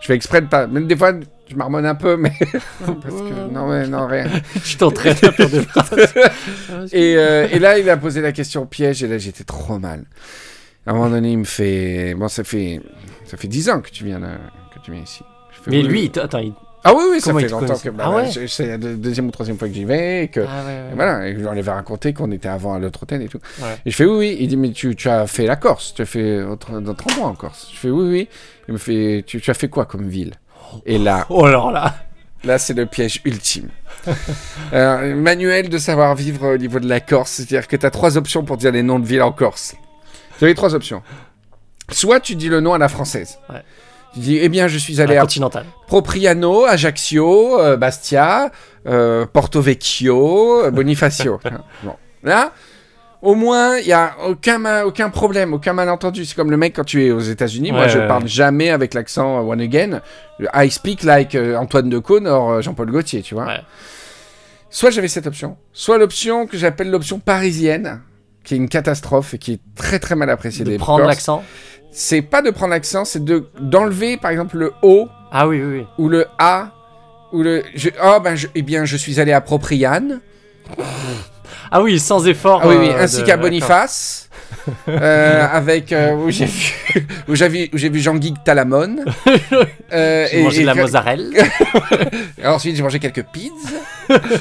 [0.00, 0.68] Je fais exprès de pas.
[0.68, 1.12] Même des fois,
[1.48, 2.32] je marmonne un peu, mais.
[2.86, 3.52] Parce que.
[3.52, 4.26] Non, ouais, non, rien.
[4.64, 6.08] Tu t'entraînes à faire des phrases.
[6.92, 10.04] Et, euh, et là, il a posé la question piège, et là, j'étais trop mal.
[10.86, 12.14] À un moment donné, il me fait.
[12.14, 12.80] Bon, ça fait.
[13.26, 14.38] Ça fait 10 ans que tu viens, là,
[14.74, 15.22] que tu viens ici.
[15.52, 16.52] Je fais, Mais oui, lui, il attends, il...
[16.86, 17.88] Ah oui, oui, ça comment fait te longtemps que.
[17.88, 20.28] bah, Ah ouais je- C'est la deux- deuxième ou troisième fois que j'y vais, et
[20.28, 20.40] que.
[20.40, 20.88] Ah ouais, ouais.
[20.92, 23.38] et voilà, et je leur avais raconté qu'on était avant à l'autre hôtel et tout.
[23.62, 23.68] Ouais.
[23.86, 24.36] Et je fais oui, oui.
[24.40, 27.28] Il dit, mais tu, tu as fait la Corse, tu as fait autre- d'autres endroits
[27.28, 27.70] en Corse.
[27.72, 28.28] Je fais oui, oui.
[28.68, 30.32] Il me fait, tu, tu as fait quoi comme ville?
[30.86, 31.94] Et là, Oh alors là
[32.44, 33.68] Là, c'est le piège ultime.
[34.74, 38.18] Euh, manuel de savoir vivre au niveau de la Corse, c'est-à-dire que tu as trois
[38.18, 39.74] options pour dire les noms de villes en Corse.
[40.40, 41.02] J'avais trois options.
[41.90, 43.38] Soit tu dis le nom à la française.
[43.48, 43.62] Ouais.
[44.14, 45.26] Tu dis, eh bien, je suis allé à.
[45.86, 48.50] Propriano, Ajaccio, euh, Bastia,
[48.86, 51.40] euh, Porto Vecchio, Bonifacio.
[51.82, 51.96] bon.
[52.22, 52.52] Là,
[53.24, 56.26] au moins, il n'y a aucun, aucun problème, aucun malentendu.
[56.26, 57.72] C'est comme le mec quand tu es aux États-Unis.
[57.72, 58.28] Moi, je ouais, parle ouais.
[58.28, 60.02] jamais avec l'accent euh, one again.
[60.52, 63.46] I speak like euh, Antoine Decaune or euh, Jean-Paul Gaultier, tu vois.
[63.46, 63.60] Ouais.
[64.68, 68.02] Soit j'avais cette option, soit l'option que j'appelle l'option parisienne,
[68.44, 71.42] qui est une catastrophe et qui est très très mal appréciée De des prendre l'accent.
[71.92, 75.78] C'est pas de prendre l'accent, c'est de d'enlever par exemple le O Ah oui, oui,
[75.78, 75.86] oui.
[75.96, 76.72] ou le A
[77.32, 80.20] ou le je, oh ben je, eh bien je suis allé à Propriane
[81.70, 82.60] Ah oui, sans effort.
[82.62, 83.36] ah oui, oui euh, ainsi de- qu'à.
[83.36, 84.28] Boniface
[84.88, 86.74] euh, avec euh, où j'ai vu
[87.28, 87.48] où j'ai
[87.88, 89.04] vu Jean-Guy Talamone
[89.92, 91.44] euh, J'ai mangé de la mozzarella.
[92.44, 93.54] ensuite j'ai mangé quelques pizzas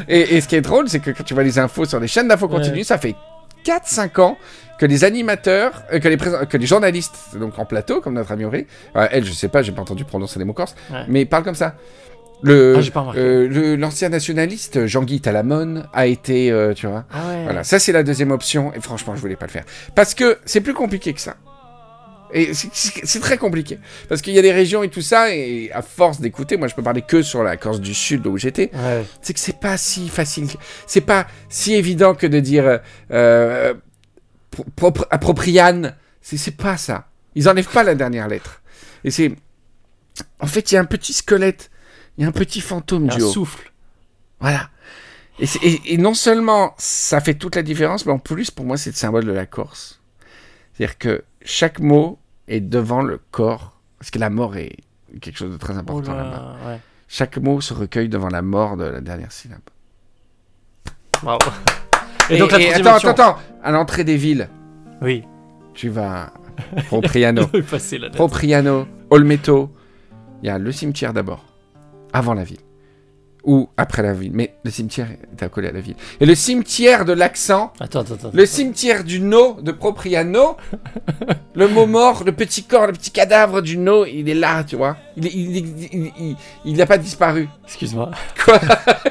[0.08, 2.08] et, et ce qui est drôle c'est que quand tu vois les infos sur les
[2.08, 2.84] chaînes d'infos continues Ouais.
[2.84, 3.16] ça fait
[3.66, 4.38] 4-5 ans
[4.80, 8.44] que les animateurs, euh, que, les que les journalistes, donc en plateau, comme notre ami
[8.44, 11.04] euh, elle, je sais pas, j'ai pas entendu prononcer les mots corses, Ouais.
[11.08, 11.76] mais ils parlent comme ça.
[12.44, 17.06] Le, Ah, euh, l'ancien nationaliste Jean-Guy Talamone a été, euh, tu vois.
[17.12, 17.44] Ah ouais.
[17.46, 19.64] Voilà, ça c'est la deuxième option, et franchement, je voulais pas le faire.
[19.96, 21.38] Parce que c'est plus compliqué que ça.
[22.36, 23.78] Et c'est- très compliqué.
[24.10, 26.74] Parce qu'il y a des régions et tout ça, et à force d'écouter, moi je
[26.74, 29.06] peux parler que sur la Corse du Sud où j'étais, Ouais.
[29.22, 30.48] c'est que c'est pas si facile.
[30.88, 32.80] C'est pas si évident que de dire
[33.12, 33.74] euh,
[34.76, 35.96] pro- appropriane.
[36.22, 37.08] C'est c'est pas ça.
[37.36, 38.62] Ils enlèvent pas la dernière lettre.
[39.04, 39.32] Et c'est.
[40.40, 41.70] En fait, il y a un petit squelette.
[42.18, 43.30] Il y a un petit fantôme Un du haut.
[43.32, 43.72] souffle.
[44.40, 44.70] Voilà.
[45.40, 48.66] Et, c'est- et- et non seulement ça fait toute la différence, mais en plus, pour
[48.66, 50.00] moi, c'est le symbole de la Corse.
[50.74, 53.80] C'est-à-dire que chaque mot est devant le corps.
[54.00, 54.76] Parce que la mort est
[55.22, 56.58] quelque chose de très important là-bas.
[56.64, 56.80] là, ouais.
[57.08, 59.60] Chaque mot se recueille devant la mort de la dernière syllabe.
[61.22, 61.52] Bravo.
[62.30, 63.40] Et, donc la et troisième attends, attends, attends.
[63.64, 64.50] À l'entrée des villes,
[65.02, 65.24] Oui.
[65.74, 66.34] tu vas
[66.88, 67.48] Propriano,
[68.14, 69.72] Propriano, Olmeto.
[70.42, 71.44] Il y a le cimetière d'abord,
[72.14, 72.60] avant la ville.
[73.46, 74.32] ou après la ville.
[74.34, 75.96] Mais le cimetière est accolé à la ville.
[76.22, 78.32] Et le cimetière de l'accent, Attends, attends, attends.
[78.34, 80.56] le cimetière du No de Propriano,
[81.54, 84.78] le mot mort, le petit corps, le petit cadavre du No, il est là, tu
[84.78, 84.96] vois.
[85.18, 87.50] Il n'a il, il, il- pas disparu.
[87.66, 88.12] Excuse-moi.
[88.46, 88.60] Quoi?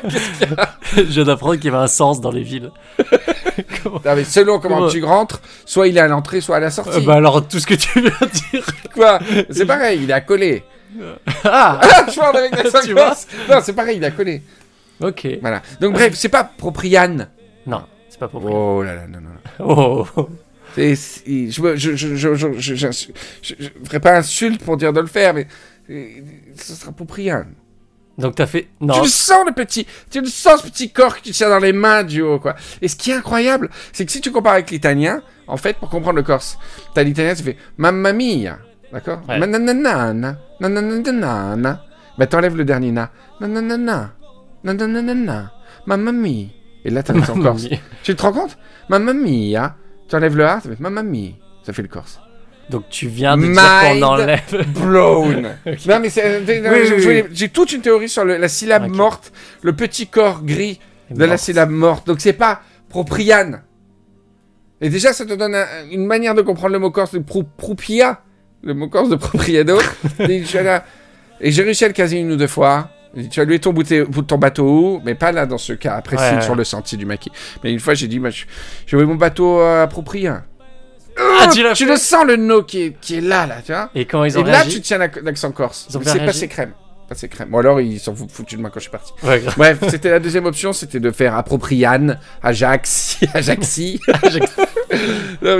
[0.96, 2.70] Je viens d'apprendre qu'il y avait un sens dans les villes.
[3.82, 6.60] Comment Non, mais selon comment Comment- tu rentres, soit il est à l'entrée, soit à
[6.60, 6.96] la sortie.
[6.98, 8.66] Euh, Bah alors, tout ce que tu viens de dire.
[8.94, 9.18] Quoi?
[9.50, 10.64] C'est pareil, il est accolé.
[11.44, 13.14] Ah Ah, je parle avec l'accent Tu vois.
[13.48, 14.42] Non, c'est pareil, il est accolé.
[15.00, 15.26] Ok.
[15.40, 15.62] Voilà.
[15.81, 17.28] Donc bref, c'est pas Propriane.
[17.66, 19.66] Non, c'est pas pour Oh là là, non, non, non.
[19.66, 20.28] Oh, oh, oh.
[20.74, 22.90] C'est- c'est- je, je, je, je, je, je, je,
[23.42, 25.46] je- je ferai pas insulte pour dire de le faire, mais
[25.90, 26.07] euh,
[26.57, 27.52] ce sera Propriane.
[28.18, 28.62] Donc t'as fait.
[28.81, 29.00] Tu Non.
[29.02, 31.72] le sens le petit, tu le sens ce petit corps que tu tiens dans les
[31.72, 32.55] mains du haut quoi.
[32.83, 35.88] Et ce qui est incroyable, c'est que si tu compares avec l'italien, en fait, pour
[35.88, 36.59] comprendre le corse,
[36.94, 38.59] t'as l'italien, ça fait mamma mia,
[38.92, 39.38] d'accord Ouais.
[39.38, 41.85] Nananana, nananana.
[42.18, 44.12] Bah t'enlèves le dernier na, nananana,
[44.64, 45.52] nananana,
[45.87, 46.46] mamma mia.
[46.85, 47.66] Et là t'as l'accent corse.
[48.02, 49.76] Tu te rends compte Mamma mia.
[50.09, 50.76] Tu enlèves le A, ça fait.
[51.64, 52.20] Ça fait le corse.
[52.70, 54.66] Donc tu viens de dire Mind qu'on enlève.
[54.81, 55.48] Blown.
[55.88, 56.40] Non mais c'est-
[57.07, 61.24] Oui, j'ai toute une théorie sur le- la syllabe morte, le petit corps gris de
[61.24, 62.07] la syllabe morte.
[62.07, 63.62] Donc c'est pas propriane.
[64.81, 67.44] Et déjà ça te donne un- une manière de comprendre le mot corse de pro,
[68.62, 69.79] le mot corse de propriado.
[70.18, 70.85] et là-
[71.40, 72.88] et j'ai réussi à le caser une ou deux fois.
[73.31, 76.01] Tu as loué ton, bout de ton bateau où Mais pas là dans ce cas
[76.01, 76.40] précis Ouais, ouais.
[76.42, 77.31] sur le sentier du maquis.
[77.62, 78.44] Mais une fois j'ai dit, je-
[78.87, 80.40] j'ai mon bateau à Proprian.
[81.18, 83.72] Ah, tu l'as Tu le sens le no qui est, qui est là, là, tu
[83.72, 85.87] vois Et quand ils Et ont là, réagi tu tiens l'ac- l'accent corse.
[85.90, 86.72] C'est réagi passé crème.
[87.12, 87.53] Passé crème.
[87.55, 89.12] Ou alors, ils s'en fou- foutus de moi quand je suis parti.
[89.22, 89.42] Ouais.
[89.57, 94.01] Bref, c'était la deuxième option, c'était de faire Appropriane, Ajax, Ajaxi,
[95.42, 95.59] Non,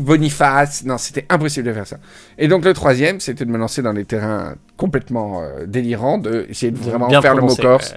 [0.00, 0.84] Boniface.
[0.84, 1.96] Non, c'était impossible de faire ça.
[2.38, 6.46] Et donc, le troisième, c'était de me lancer dans les terrains complètement euh, délirants, de
[6.48, 7.94] essayer de vraiment bien faire le mot corse.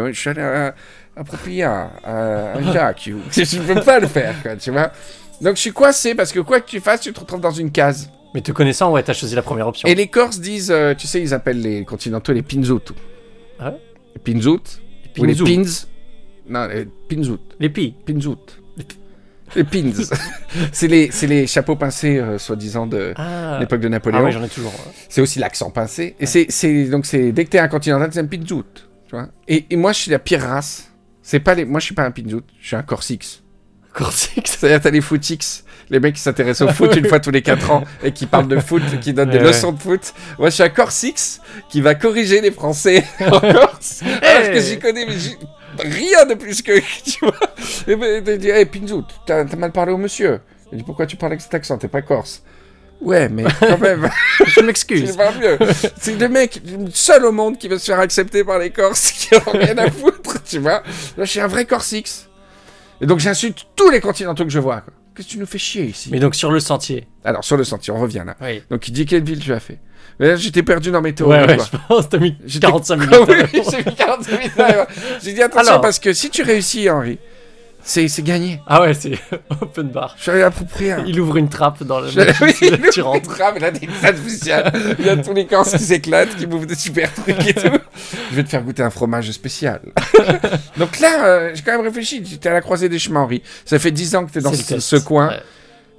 [0.00, 0.74] ouais, je suis allé à,
[1.16, 1.24] à
[2.04, 3.02] à Ajax.
[3.30, 4.90] je ne peux pas le faire, quoi, tu vois.
[5.40, 7.70] Donc, je suis coincé parce que quoi que tu fasses, tu te retrouves dans une
[7.70, 8.10] case.
[8.34, 9.88] Mais te connaissant, ouais, t'as choisi la première option.
[9.88, 12.92] Et les Corses disent, euh, tu sais, ils appellent les continentaux les pinzout.
[13.58, 13.80] Ah ouais
[14.14, 14.62] Les pinzout
[15.18, 15.62] Ou les pins
[16.48, 17.40] Non, les pinzout.
[17.58, 17.94] Les pis.
[18.06, 18.38] Pinzout.
[19.56, 19.90] Les pins.
[20.72, 24.22] c'est les, c'est les chapeaux pincés, euh, soi-disant, de Ah, l'époque de ah Napoléon.
[24.22, 24.72] ouais, j'en ai toujours.
[24.72, 24.92] ouais.
[25.08, 26.14] c'est aussi l'accent pincé.
[26.20, 28.64] Et c'est, c'est, donc, c'est, dès que t'es un continental, c'est un pinzout.
[29.08, 30.92] Tu vois et, et moi, je suis la pire race.
[31.20, 33.42] C'est pas les, moi, je suis pas un pinzout, je suis un corsix.
[33.92, 34.46] Corsic.
[34.46, 37.70] C'est-à-dire, t'as les footix, les mecs qui s'intéressent au foot une fois tous les 4
[37.70, 40.14] ans et qui parlent de foot, qui donnent des Ouais, leçons de foot.
[40.38, 44.02] Moi, je suis un corsix qui va corriger les Français en Corse.
[44.22, 45.16] Alors que j'y connais mais
[45.78, 47.34] rien de plus que, tu vois.
[47.88, 50.40] Et ben, il dit, hey, Pinzou, t'as mal parlé au monsieur.
[50.72, 51.76] Il dit, pourquoi tu parles avec cet accent?
[51.78, 52.42] T'es pas corse.
[53.00, 54.08] Ouais, mais quand même,
[54.46, 55.16] Je m'excuse.
[55.96, 56.60] C'est le mec
[56.92, 59.78] seul au monde qui veut se faire accepter par les Corses, qui en ont rien
[59.78, 60.82] à foutre, tu vois.
[61.16, 62.28] Là, je suis un vrai corsix.
[63.00, 64.92] Et donc, j'insulte tous les continentaux que je vois, quoi.
[65.20, 67.06] Qu'est-ce que tu nous fais chier ici Mais donc sur le sentier.
[67.24, 68.36] Alors, sur le sentier, on revient là.
[68.40, 68.62] Oui.
[68.70, 69.78] Donc, il dit quelle ville tu as fait?
[70.18, 71.66] J'étais perdu dans mes théories, Ouais, ouais, quoi.
[71.70, 73.12] je pense t'as mis J'étais- 45 minutes.
[73.14, 74.52] Ah oui, j'ai mis 45 minutes.
[75.22, 75.80] J'ai dit attention Alors.
[75.82, 77.18] parce que si tu réussis, Henri,
[77.82, 78.60] c'est gagné.
[78.66, 79.18] Ah ouais, c'est
[79.60, 80.14] open bar.
[80.16, 80.92] Je suis allé approprier.
[80.92, 81.04] un.
[81.06, 82.08] Il ouvre une trappe dans le.
[82.08, 83.24] Je- oui, il tu ouvre rentres.
[83.28, 84.72] une trappe, il a des grattes spéciales.
[84.98, 87.68] Il y a tous les Corses qui s'éclatent, qui bouffent des super trucs et tout.
[88.30, 89.80] Je vais te faire goûter un fromage spécial.
[90.76, 92.22] Donc là, euh, j'ai quand même réfléchi.
[92.22, 93.42] T'es à la croisée des chemins, Henri.
[93.64, 95.28] Ça fait 10 ans que t'es dans ce, coin.
[95.28, 95.40] Ouais.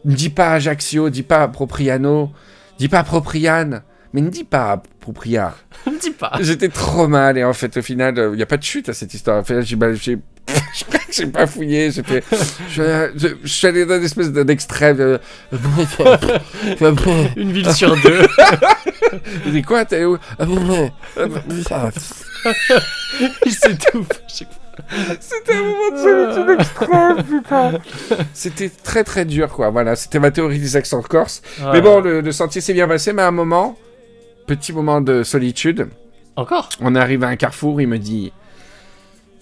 [0.05, 2.31] Ne dis pas Ajaccio, dis pas Propriano,
[2.79, 5.55] dis pas Propriane, mais ne dis pas Propria.
[5.87, 6.33] Ne dis pas.
[6.41, 8.93] J'étais trop mal et en fait au final il n'y a pas de chute à
[8.93, 9.39] cette histoire.
[9.39, 9.75] En fait, j'ai
[10.47, 12.23] bah, j'ai j'ai pas fouillé, j'ai fait
[12.69, 14.97] je, je, je suis allé dans une espèce d'extrême.
[14.99, 15.17] euh,
[17.35, 18.21] Une ville sur deux.
[19.45, 20.17] Il dit quoi t'es où?
[23.45, 24.07] Il s'étouffe.
[25.19, 27.71] C'était un moment de solitude extrême, putain.
[28.33, 29.69] C'était très très dur quoi.
[29.69, 31.41] Voilà, c'était ma théorie des accents corse.
[31.73, 33.77] Mais bon, le, le sentier s'est bien passé, mais à un moment,
[34.47, 35.87] petit moment de solitude,
[36.35, 36.69] Encore?
[36.79, 38.31] on arrive à un carrefour, il me dit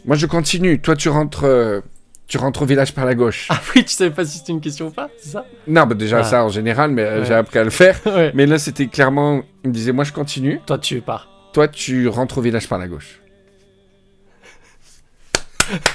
[0.06, 1.82] Moi je continue, toi tu rentres euh,
[2.28, 3.48] tu rentres au village par la gauche.
[3.50, 5.46] Ah oui, tu savais pas si c'était une question ou pas, c'est ça?
[5.68, 6.24] Non, bah déjà Ah.
[6.24, 7.26] ça en général, mais euh, Ouais.
[7.26, 8.00] j'ai appris à le faire.
[8.06, 8.32] Ouais.
[8.34, 11.28] Mais là c'était clairement, il me disait Moi je continue, Toi, tu pars.
[11.54, 13.20] toi tu rentres au village par la gauche.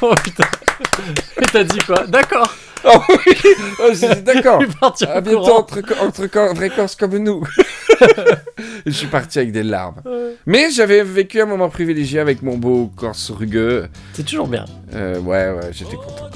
[0.02, 0.44] Oh putain.
[1.42, 2.06] Et t'as dit quoi?
[2.06, 2.54] D'accord.
[2.84, 3.34] Oh oui
[3.80, 4.86] oh, J'ai dit d'accord À
[5.18, 7.42] en bientôt entre, entre cor- vrais Corses comme nous.
[8.86, 10.02] je suis parti avec des larmes.
[10.46, 13.88] Mais j'avais vécu un moment privilégié avec mon beau corse rugueux.
[14.12, 14.64] C'est toujours bien.
[14.94, 16.30] Euh, ouais, ouais, j'étais content.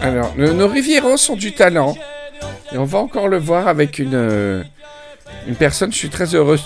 [0.00, 1.94] Alors, nos, Rivieros sont du talent.
[2.72, 4.62] Et on va encore le voir avec une, euh,
[5.46, 5.92] une personne.
[5.92, 6.58] Je suis très suis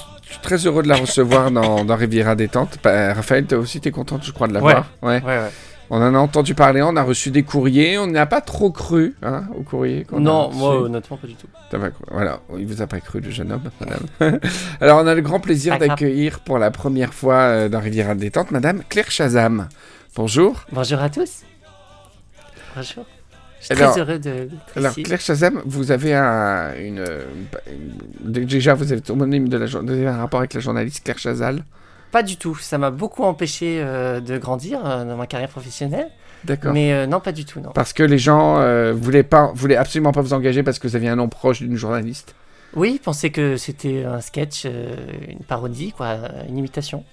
[0.43, 2.79] très heureux de la recevoir dans, dans Riviera Détente.
[2.83, 4.73] Bah, Raphaël, toi aussi, t'es content, je crois, de la Ouais.
[4.73, 4.87] voir.
[5.03, 5.23] Ouais.
[5.23, 5.51] Ouais, ouais.
[5.91, 7.99] On en a entendu parler, on a reçu des courriers.
[7.99, 10.05] On n'a pas trop cru hein, au courrier.
[10.05, 11.49] qu'on a Non, moi honnêtement pas du tout.
[11.71, 12.05] T'as pas cru.
[12.11, 14.39] Voilà, il vous a pas cru, le jeune homme, madame.
[14.81, 18.53] Alors, on a le grand plaisir d'accueillir pour la première fois euh, dans Riviera Détente,
[18.53, 19.69] madame Claire Chazam.
[20.17, 20.65] Bonjour.
[20.73, 21.43] Bonjour à tous.
[22.75, 23.05] Bonjour.
[23.63, 24.93] Je suis Alors- très heureux de- Alors.
[24.95, 27.05] Claire Chazam, vous avez un, une,
[28.25, 31.19] une- Déjà, vous êtes homonyme de la vous avez un rapport avec la journaliste Claire
[31.19, 31.65] Chazal.
[32.11, 32.57] Pas du tout.
[32.57, 36.09] Ça m'a beaucoup empêché euh, de grandir euh, dans ma carrière professionnelle.
[36.45, 36.73] D'accord.
[36.75, 37.71] Mais euh, non, pas du tout, non.
[37.73, 38.57] Parce que les gens
[38.95, 41.77] voulaient, pas, voulaient absolument pas vous engager parce que vous aviez un nom proche d'une
[41.77, 42.35] journaliste.
[42.75, 46.17] Oui, pensez que c'était un sketch, une parodie, quoi,
[46.49, 47.05] une imitation.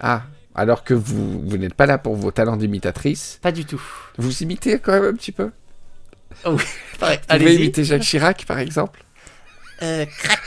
[0.00, 0.22] Ah,
[0.54, 3.38] alors que vous, vous n'êtes pas là pour vos talents d'imitatrice.
[3.42, 3.82] Pas du tout.
[4.16, 5.50] Vous imitez quand même un petit peu?
[6.44, 6.58] Vous
[6.98, 7.56] pouvez Allez-y.
[7.56, 9.02] imiter Jacques Chirac, par exemple
[9.82, 10.40] Euh, crac.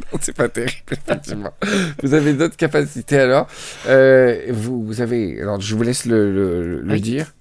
[0.12, 1.52] Non, C'est pas terrible, effectivement.
[2.02, 3.46] vous avez d'autres capacités alors.
[3.86, 5.40] Euh, vous, vous avez.
[5.40, 7.00] Alors, je vous laisse le, le- le Oui.
[7.00, 7.32] dire.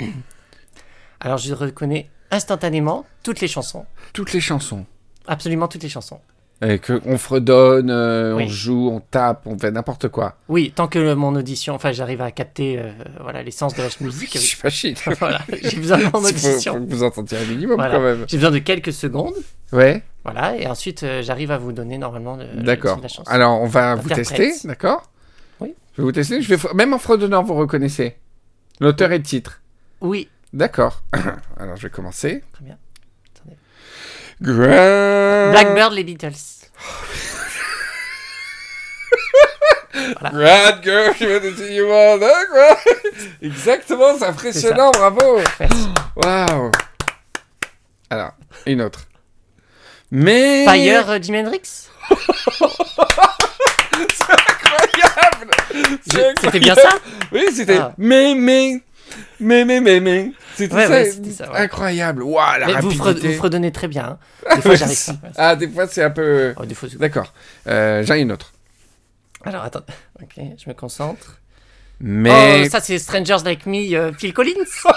[1.19, 3.85] Alors, je reconnais instantanément toutes les chansons.
[4.13, 4.85] Toutes les chansons.
[5.27, 6.19] Absolument toutes les chansons.
[6.61, 10.37] Et que on fredonne, euh, on joue, on tape, on fait n'importe quoi.
[10.47, 14.31] Oui, tant que mon audition, enfin, j'arrive à capter euh, voilà l'essence de la musique.
[14.33, 14.69] Je suis pas
[15.19, 16.73] voilà, j'ai besoin de mon Il faut, faut audition.
[16.85, 17.95] que vous entendiez un minimum Voilà.
[17.95, 18.25] quand même.
[18.27, 19.33] J'ai besoin de quelques secondes.
[19.73, 22.99] Ouais, Voilà, et ensuite euh, j'arrive à vous donner normalement le, d'accord.
[23.01, 23.29] la chanson.
[23.29, 25.09] Alors, on va vous tester, d'accord?
[25.59, 25.73] Oui.
[25.93, 26.41] Je vais vous tester.
[26.41, 28.15] Je vais Même en fredonnant, vous reconnaissez
[28.79, 29.61] l'auteur et le titre.
[29.99, 31.01] Oui, D'accord.
[31.59, 32.43] Alors, je vais commencer.
[32.53, 32.77] très bien.
[34.41, 35.51] Grand...
[35.51, 36.33] Blackbird, les Beatles.
[40.21, 42.77] Grand girl, you wanna see you all that, quoi.
[43.41, 45.39] Exactement, c'est impressionnant, bravo.
[46.15, 46.71] Waouh.
[48.09, 48.31] Alors,
[48.65, 49.01] une autre.
[50.11, 50.65] Mais...
[50.65, 51.89] Fire, Jimi Hendrix
[53.93, 55.51] incroyable
[56.09, 57.01] C'est C'était bien incroyable.
[57.03, 57.09] ça?
[57.31, 57.93] Oui, c'était Ah.
[57.97, 58.81] mais mais
[59.39, 62.23] mais mais mais mais c'était Ouais, ça, ouais, ça, incroyable.
[62.23, 64.17] Waouh, la Mais vous, fredonnez très bien.
[64.49, 64.55] hein.
[64.55, 65.13] Des fois, j'arrive pas.
[65.37, 67.33] Ah, des fois c'est un peu Oh, des fois, c'est- D'accord.
[67.67, 68.53] Euh, J'en ai une autre.
[69.45, 69.81] Alors, attends.
[70.21, 71.39] Ok, je me concentre.
[71.99, 74.53] Mais Oh, ça, c'est Strangers Like Me, euh, Phil Collins.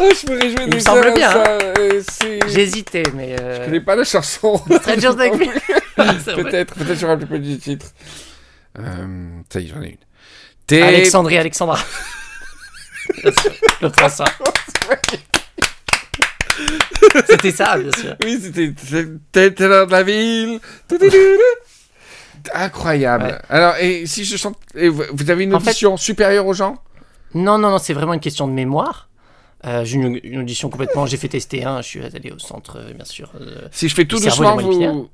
[0.00, 3.36] Oh, je me réjouis de me semble ça, bien, ça, hésité, mais.
[3.40, 4.60] euh, Je connais pas la chanson.
[4.80, 5.46] Strangers Like Me.
[6.42, 7.86] Peut-être, peut-être je me rappelle plus du titre.
[8.78, 9.96] Euh, ça y est, j'en ai une.
[10.70, 11.78] Alexandrie, Alexandra.
[13.82, 14.24] L'autre ça.
[17.28, 18.16] C'était ça, bien sûr.
[18.22, 18.68] Oui, c'était
[19.50, 20.60] dans de la ville.
[22.54, 23.24] Incroyable.
[23.24, 23.38] Ouais.
[23.48, 26.78] Alors, et si je chante, et vous avez une En fait- audition supérieure aux gens?
[27.34, 29.08] Non, non, non, c'est vraiment une question de mémoire.
[29.64, 31.06] Euh, j'ai une, une audition complètement.
[31.06, 33.94] J'ai fait tester, hein, je suis allé au centre, euh, bien sûr, euh, Si je
[33.94, 35.08] fais tout Le doucement, vous.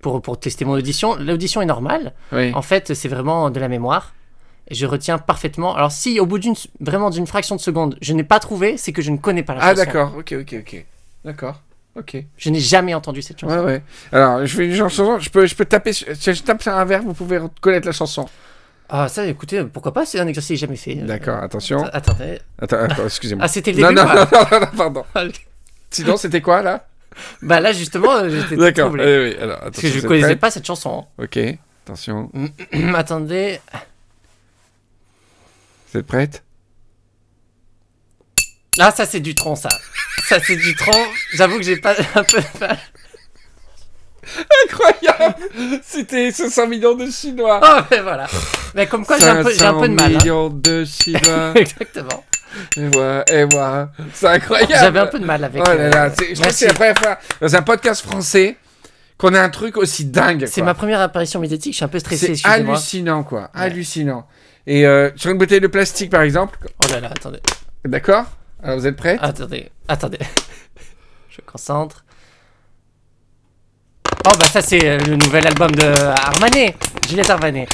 [0.00, 1.16] pour, pour tester mon audition.
[1.16, 2.14] L'audition est normale.
[2.32, 2.50] Oui.
[2.54, 4.14] En fait, c'est vraiment de la mémoire.
[4.70, 5.74] Et je retiens parfaitement.
[5.74, 8.92] Alors, si au bout d'une vraiment d'une fraction de seconde, je n'ai pas trouvé, c'est
[8.92, 9.84] que je ne connais pas la Ah, chanson.
[9.84, 10.14] d'accord.
[10.16, 10.84] Ok, ok, ok.
[11.24, 11.60] D'accord.
[11.96, 12.16] Ok.
[12.36, 13.52] Je n'ai jamais entendu cette chanson.
[13.58, 13.82] Ouais, ouais.
[14.12, 15.18] Alors, je fais une chanson.
[15.18, 15.92] Je peux, je peux taper.
[15.92, 18.28] sur- Si je tape sur un verre, vous pouvez reconnaître la chanson.
[18.88, 20.98] Ah, ça, écoutez, pourquoi pas C'est un exercice jamais fait.
[21.00, 21.42] Euh, D'accord.
[21.42, 21.84] Attention.
[21.92, 22.38] Attendez.
[22.60, 23.44] Attends, attends, excusez-moi.
[23.44, 24.14] Ah, c'était le non, début non, quoi.
[24.32, 25.04] non, non, non, pardon.
[25.90, 26.86] Sinon, c'était quoi là?
[27.42, 28.92] Bah là, justement, euh, j'étais D'accord.
[28.92, 29.36] Oui, oui.
[29.40, 31.06] Alors, Parce que je ne connaissais pas cette chanson.
[31.18, 31.38] Ok.
[31.84, 32.30] Attention.
[32.94, 33.60] Attendez.
[35.92, 36.42] Vous êtes prête?
[38.78, 39.68] Ah, ça, c'est du tronc, ça.
[40.28, 41.04] Ça, c'est du tronc.
[41.34, 42.46] J'avoue que j'ai pas un peu de.
[44.66, 45.34] Incroyable
[45.82, 48.26] C'était 500 millions de Chinois Oh, mais voilà.
[48.74, 50.12] Mais comme quoi, j'ai un, peu- un peu de mal.
[50.12, 50.18] 500 hein.
[50.18, 51.52] millions de Chinois.
[51.56, 52.24] Exactement.
[52.76, 53.90] et moi, et moi.
[54.12, 55.62] C'est incroyable J'avais un peu de mal avec.
[55.66, 56.58] Oh là là, euh, c'est- je merci.
[56.58, 58.56] c'est la première fois dans un podcast français
[59.18, 60.46] qu'on a un truc aussi dingue.
[60.46, 63.50] C'est ma première apparition médiatique, je suis un peu stressé, C'est hallucinant, quoi.
[63.54, 64.26] Hallucinant.
[64.66, 67.40] Et euh, sur une bouteille de plastique, par exemple, Oh là là, attendez.
[67.84, 68.24] d'accord
[68.62, 69.18] Alors, vous êtes prêts?
[69.20, 70.18] Attendez, attendez.
[71.30, 72.04] Je concentre.
[74.26, 76.74] Oh bah ça c'est euh, le nouvel album de Armanet,
[77.08, 77.66] Juliette Armanet.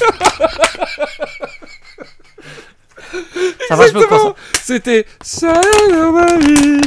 [3.68, 4.06] ça va, je me Exactement.
[4.08, 4.40] concentre.
[4.62, 6.80] C'était Seul dans ma vie.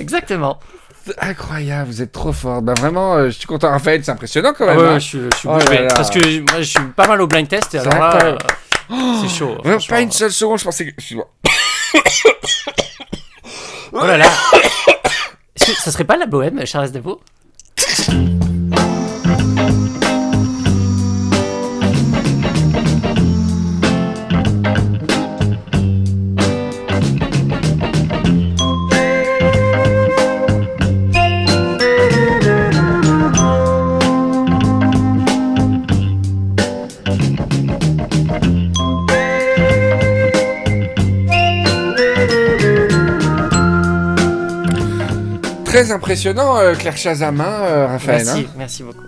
[0.00, 0.58] Exactement.
[1.20, 2.62] Incroyable, vous êtes trop fort.
[2.62, 3.70] Bah vraiment, euh, je suis content.
[3.70, 4.78] Raphaël, c'est impressionnant quand Ah même.
[4.78, 4.92] ouais, hein.
[4.94, 5.94] ouais, je suis, je suis Oh là là.
[5.94, 7.74] Parce que moi, je suis pas mal au blind test.
[7.74, 8.36] Et alors là, euh,
[9.22, 9.56] c'est chaud.
[9.88, 11.14] Pas une seule seconde, je pensais que.
[13.92, 14.26] Oh là là.
[15.56, 17.20] Ça serait pas la bohème, Charles Aznavour?
[45.76, 48.22] Très impressionnant, euh, Claire Chazam, hein, euh, Raphaël.
[48.24, 48.52] Merci, hein.
[48.56, 49.04] merci beaucoup.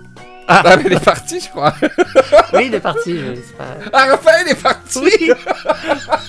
[0.46, 1.72] Ah, mais elle est partie, je crois.
[2.52, 3.16] Oui, il est parti.
[3.18, 4.98] je- pas- Ah, Raphaël est parti.
[5.02, 5.10] Oui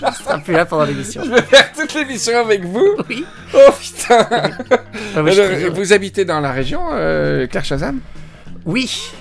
[0.02, 1.24] Il sera plus là pendant l'émission.
[1.26, 2.88] Je vais faire toute l'émission avec vous.
[3.10, 3.26] Oui.
[3.54, 4.26] Oh putain.
[4.32, 8.00] Ah Alors, vous habitez dans la région, euh, Claire Chazam?
[8.66, 9.12] Oui,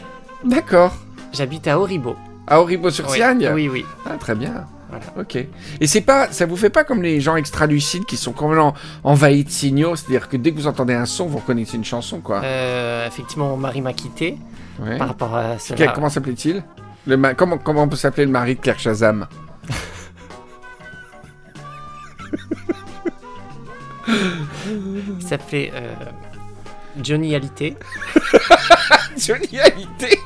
[0.44, 0.94] D'accord.
[1.33, 2.14] j'habite à Horibo.
[2.46, 3.85] À Auribeau-sur-Siagne Oui, oui.
[4.07, 4.66] Ah, très bien.
[4.90, 5.05] Voilà.
[5.18, 5.37] Ok.
[5.37, 8.74] Et c'est pas, ça vous fait pas comme les gens extra-lucides qui sont complètement
[9.05, 12.20] envahis de signaux, c'est-à-dire que dès que vous entendez un son, vous reconnaissez une chanson,
[12.20, 12.40] quoi.
[12.42, 14.37] Euh, effectivement, mon mari m'a quitté
[14.81, 14.96] Ouais.
[14.96, 15.88] par rapport à cela.
[15.88, 16.62] Comment s'appelait-il?
[17.07, 19.27] Le ma- comment, comment on peut s'appeler le mari de Claire Chazam
[25.18, 25.94] Il s'appelait euh,
[27.03, 27.77] Johnny Alité.
[29.16, 30.18] Johnny Hallyday?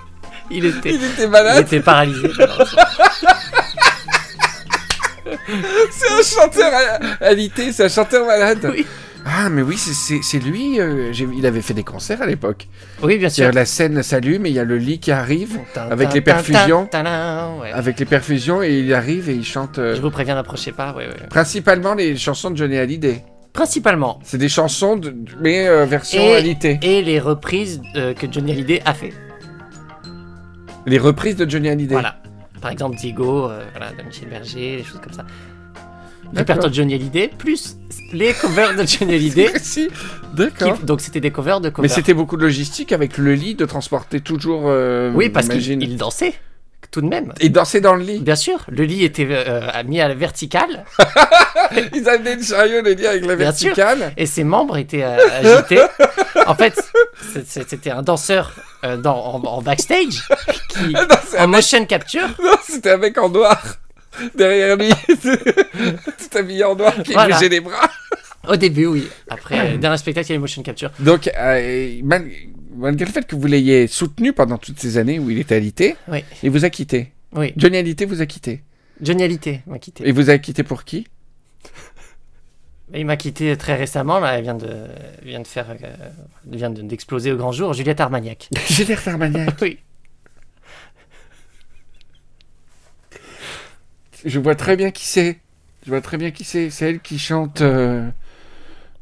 [0.50, 2.28] Il était, Il était il malade était paralysé.
[5.90, 6.72] C'est un chanteur
[7.20, 8.86] Hallyday, c'est un chanteur malade Oui.
[9.24, 12.66] Ah, mais oui, c'est- lui, euh, il avait fait des concerts à l'époque.
[13.04, 13.46] Oui, bien sûr.
[13.46, 16.88] a la scène s'allume et il y a le lit qui arrive, avec les perfusions.
[17.72, 20.92] avec les perfusions, et il arrive et il chante euh, Je vous préviens, n'approchez pas.
[20.92, 21.28] Ouais, ouais.
[21.30, 23.22] principalement les chansons de Johnny Hallyday.
[23.52, 24.18] Principalement.
[24.24, 26.80] C'est des chansons, de, mais euh, version Et- Hallyday.
[26.82, 29.12] Et les reprises euh, que Johnny Hallyday a fait.
[30.84, 31.94] Les reprises de Johnny Hallyday.
[31.94, 32.16] Voilà.
[32.62, 35.26] Par exemple, Diego, euh, voilà, de Michel Berger, des choses comme ça.
[36.34, 37.76] Répertoire de Johnny Hallyday, plus
[38.12, 39.50] les covers de Johnny Hallyday.
[39.60, 39.92] si, qui-
[40.34, 40.78] d'accord.
[40.78, 41.90] donc c'était des covers de Mais covers.
[41.90, 44.62] c'était beaucoup de logistique avec le lit de transporter toujours.
[44.66, 46.32] euh, Oui, parce qu'il dansait,
[46.92, 47.32] tout de même.
[47.40, 48.18] Il dansait dans le lit.
[48.20, 50.84] Bien sûr, le lit était euh, mis à la verticale
[51.94, 53.74] Ils amenaient le chariot, le lit avec la Bien sûr.
[53.74, 54.12] verticale.
[54.16, 55.16] et ses membres étaient euh,
[55.58, 55.80] agités.
[56.46, 56.74] En fait,
[57.46, 58.52] c'était un danseur
[58.84, 60.22] euh, dans, en, en backstage
[60.70, 61.00] qui, non,
[61.38, 62.26] en mec- motion capture.
[62.42, 63.60] non, c'était un mec en noir.
[64.34, 64.90] Derrière lui,
[65.22, 67.36] tout habillé en noir, qui Voilà.
[67.36, 67.88] bougeait les bras.
[68.48, 69.08] Au début, oui.
[69.30, 70.90] Après, euh, dernier spectacle, il y a les motion capture.
[70.98, 72.00] Donc, euh,
[72.76, 75.96] malgré le fait que vous l'ayez soutenu pendant toutes ces années où il était alité,
[76.08, 77.12] Oui, il vous a quitté.
[77.34, 77.52] oui.
[77.56, 78.62] Johnny Hallyday vous a quitté.
[79.00, 80.06] Johnny Hallyday m'a quitté.
[80.08, 81.06] Et vous a quitté pour qui?
[82.94, 84.68] Il m'a quitté très récemment, là, elle vient de,
[85.22, 85.96] elle vient de faire, euh,
[86.50, 88.48] elle vient de- d'exploser au grand jour, Juliette Armagnac.
[88.86, 89.54] L'air Armagnac.
[89.62, 89.78] Oui.
[94.24, 95.40] Je vois très bien qui c'est.
[95.84, 96.70] Je vois très bien qui c'est.
[96.70, 97.60] C'est elle qui chante.
[97.62, 98.08] euh,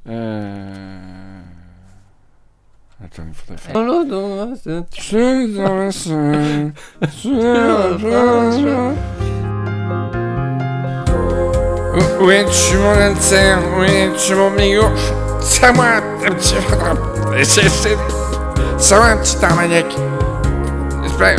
[0.08, 1.40] euh,
[3.02, 3.72] Attends, il faudrait faire.
[7.98, 8.64] Plage.
[11.94, 14.84] Où- Où es-tu mon alter Où es-tu mon bigot
[15.40, 15.86] C'est moi,
[16.26, 16.54] un petit...
[17.44, 17.96] C'est c'est-
[18.96, 19.86] moi, un petit armagnac.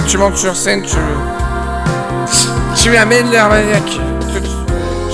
[0.07, 0.95] Tu montes sur scène, tu...
[2.75, 3.83] Tu m'amènes l'armagnac.
[3.85, 3.99] Tu-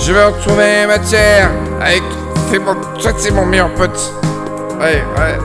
[0.06, 2.02] Je vais retrouver matière avec...
[2.50, 2.74] C'est mon...
[2.74, 4.12] Toi, c'est mon meilleur pote.
[4.80, 5.38] Ouais, ouais.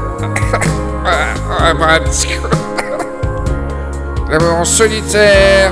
[4.30, 5.72] D'abord en solitaire.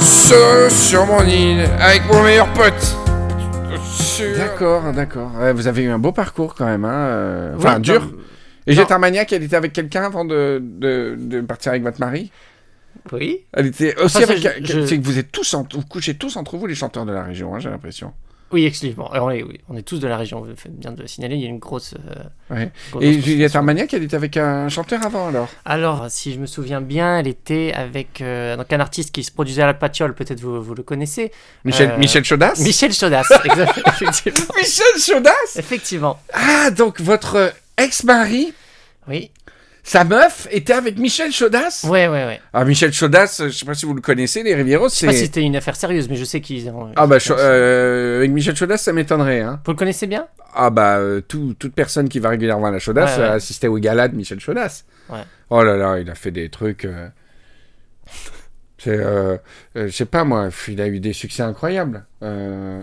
[0.00, 2.96] Seul sur mon île avec mon meilleur pote.
[4.36, 5.30] D'accord, d'accord.
[5.54, 6.92] Vous avez eu un beau parcours quand même, hein.
[6.92, 8.02] euh, Enfin, Oui, dur.
[8.02, 8.10] non,
[8.66, 12.30] Et un maniaque, elle était avec quelqu'un avant de, de, de partir avec votre mari?
[13.10, 13.40] Oui.
[13.52, 14.42] Elle était aussi Enfin, avec...
[14.86, 17.22] C'est que vous êtes tous, en- vous couchez tous entre vous les chanteurs de la
[17.24, 18.12] région, hein, j'ai l'impression.
[18.52, 19.10] Oui, exclusivement.
[19.10, 21.06] Alors, on, est, oui, on est tous de la région, vous faites bien de le
[21.08, 21.94] signaler, il y a une grosse.
[21.94, 22.70] euh, Ouais.
[22.90, 23.20] grosse Et.
[23.22, 27.18] Juliette Armagnac, elle était avec un chanteur avant alors Alors, si je me souviens bien,
[27.18, 30.62] elle était avec euh, donc un artiste qui se produisait à la Patiole, peut-être vous,
[30.62, 31.32] vous le connaissez.
[31.64, 33.22] Michel, Euh, Michel Chaudas Michel Chaudas,
[33.86, 34.54] effectivement.
[34.56, 36.20] Michel Chaudas Effectivement.
[36.34, 38.52] Ah, donc votre ex-mari,
[39.08, 39.30] Oui.
[39.84, 41.84] Sa meuf, était avec Michel Chaudas?
[41.88, 42.40] Ouais, ouais, ouais.
[42.52, 45.06] Ah, Michel Chaudas, euh, je sais pas si vous le connaissez, les Rivieros, Je sais
[45.06, 45.24] pas si c'est...
[45.26, 46.92] c'était une affaire sérieuse, mais je sais qu'ils ont.
[46.94, 49.60] Ah bah, Cha- euh, avec Michel Chaudas, ça m'étonnerait, hein.
[49.64, 50.26] Vous le connaissez bien?
[50.54, 53.28] Ah bah, euh, tout- toute personne qui va régulièrement à la Chaudas Ouais, ouais.
[53.28, 54.84] a assisté aux galas de Michel Chaudas.
[55.08, 55.24] Ouais.
[55.50, 56.84] Oh là là, il a fait des trucs...
[56.84, 57.08] euh,
[58.78, 58.90] C'est...
[58.98, 59.36] euh,
[59.76, 62.04] euh, je sais pas, moi, il a eu des succès incroyables.
[62.22, 62.82] Euh,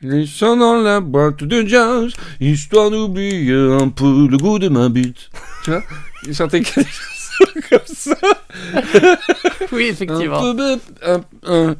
[0.00, 5.28] Laissons dans la boîte de jazz, histoire d'oublier un peu le goût de ma bite.
[5.64, 5.82] Tu vois?
[6.26, 8.16] Il chantait que des chansons comme ça.
[9.72, 10.40] Oui, Un effectivement.
[10.40, 11.76] peu bête, un, un,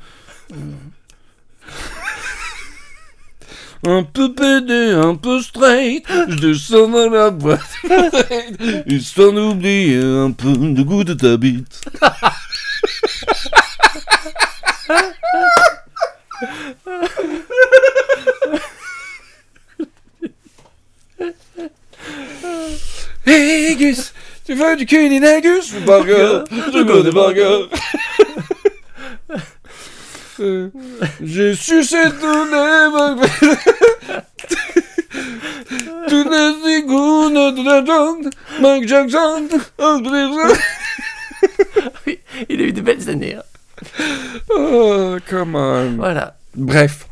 [3.86, 6.04] un peu pédé, un peu straight.
[6.28, 7.60] Je descends dans la boîte,
[8.86, 11.80] histoire d'oublier un peu le goût de ta bite.
[23.26, 24.12] Hey Gus,
[24.46, 26.44] tu veux du cunilingus ou burger?
[26.50, 27.68] Je veux des burgers.
[30.40, 30.68] Euh,
[31.20, 33.26] J'ai sucé tous les
[36.08, 39.48] tous les égouts de la jungle, Mike Jackson.
[42.48, 43.34] Il a eu de belles années.
[43.34, 43.42] hein.
[44.50, 45.96] Oh, come on.
[45.96, 46.36] Voilà.
[46.54, 47.06] Bref.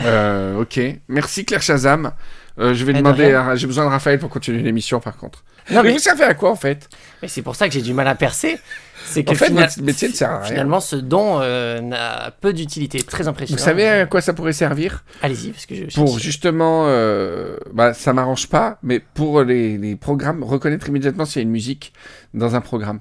[0.00, 0.80] Euh, ok.
[1.08, 2.12] Merci Claire Shazam.
[2.58, 3.32] Euh, je vais Eh, de demander.
[3.32, 5.44] à- J'ai besoin de Raphaël pour continuer l'émission, par contre.
[5.70, 6.88] Non, mais vous servez à quoi en fait?
[7.22, 8.58] Mais c'est pour ça que j'ai du mal à percer.
[9.04, 10.46] C'est que En fait, final- votre métier ne sert à rien.
[10.48, 12.98] finalement, ce don euh, n'a peu d'utilité.
[13.02, 13.62] Très Vous impressionnant.
[13.62, 15.04] savez à quoi ça pourrait servir?
[15.22, 15.94] Allez-y, parce que je.
[15.94, 21.36] Pour justement, euh, bah, ça m'arrange pas, mais pour les, les programmes, reconnaître immédiatement s'il
[21.40, 21.92] y a une musique
[22.34, 22.98] dans un programme.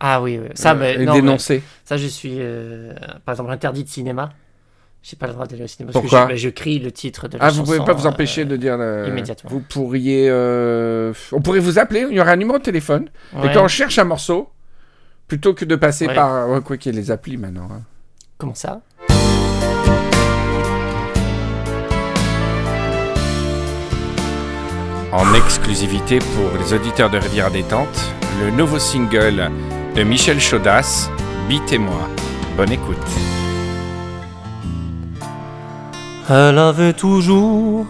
[0.00, 0.48] Ah oui, oui.
[0.54, 1.62] ça, Euh, mais, non, mais dénoncer.
[1.84, 2.38] ça, je suis,
[3.24, 4.30] par exemple, interdit de cinéma.
[5.08, 5.90] J'ai pas le droit d'aller au cinéma.
[5.92, 7.94] parce que je, bah, je crie le titre de la Ah, vous chanson, pouvez pas
[7.94, 8.76] vous euh, empêcher de dire.
[8.76, 9.48] le- immédiatement.
[9.48, 10.26] Vous pourriez.
[10.28, 13.08] euh, On pourrait vous appeler, il y aurait un numéro de téléphone.
[13.34, 13.50] Et ouais.
[13.54, 14.50] quand on cherche un morceau,
[15.26, 16.14] plutôt que de passer Ouais.
[16.14, 16.50] par.
[16.50, 17.68] ouais, quoi qu'il y ait les applis maintenant.
[17.72, 17.80] hein.
[18.36, 18.82] Comment ça?
[25.12, 28.12] En exclusivité pour les auditeurs de Rivière Détente,
[28.44, 29.50] le nouveau single
[29.96, 31.08] de Michel Chaudas,
[31.48, 32.08] Beat et moi.
[32.56, 32.96] Bonne écoute.
[36.30, 37.86] Elle avait toujours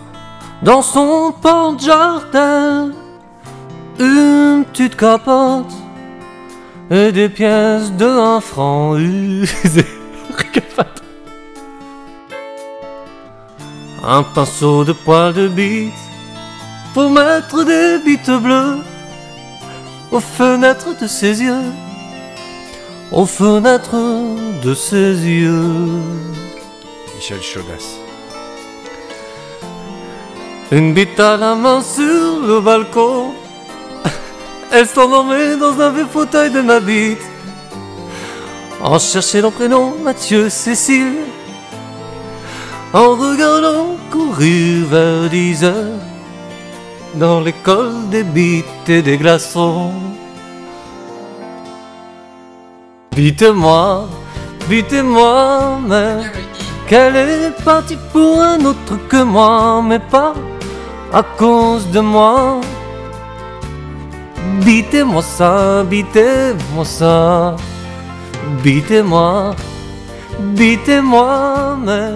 [0.62, 2.92] dans son porte-jardin
[3.98, 5.72] une petite capote
[6.88, 9.84] et des pièces de un franc usées.
[14.04, 15.92] un pinceau de poil de bite
[16.94, 18.78] pour mettre des bites bleues
[20.12, 21.72] aux fenêtres de ses yeux,
[23.10, 23.96] aux fenêtres
[24.62, 25.88] de ses yeux.
[27.16, 28.07] Michel Chaudas.
[30.70, 33.32] Une bite à la main sur le balcon.
[34.70, 37.22] Elle s'endormait dans un vieux fauteuil de ma bite.
[38.82, 41.24] En cherchant le prénom Mathieu Cécile.
[42.92, 46.00] En regardant courir vers 10 heures.
[47.14, 49.92] Dans l'école des bites et des glaçons.
[53.16, 54.06] Bite-moi,
[54.68, 56.18] bite-moi, mais
[56.86, 60.34] qu'elle est partie pour un autre que moi, mais pas
[61.12, 62.60] à cause de moi.
[64.64, 67.56] Bitez-moi ça, bitez-moi ça,
[68.62, 69.54] bitez-moi,
[70.40, 72.10] bitez-moi, mais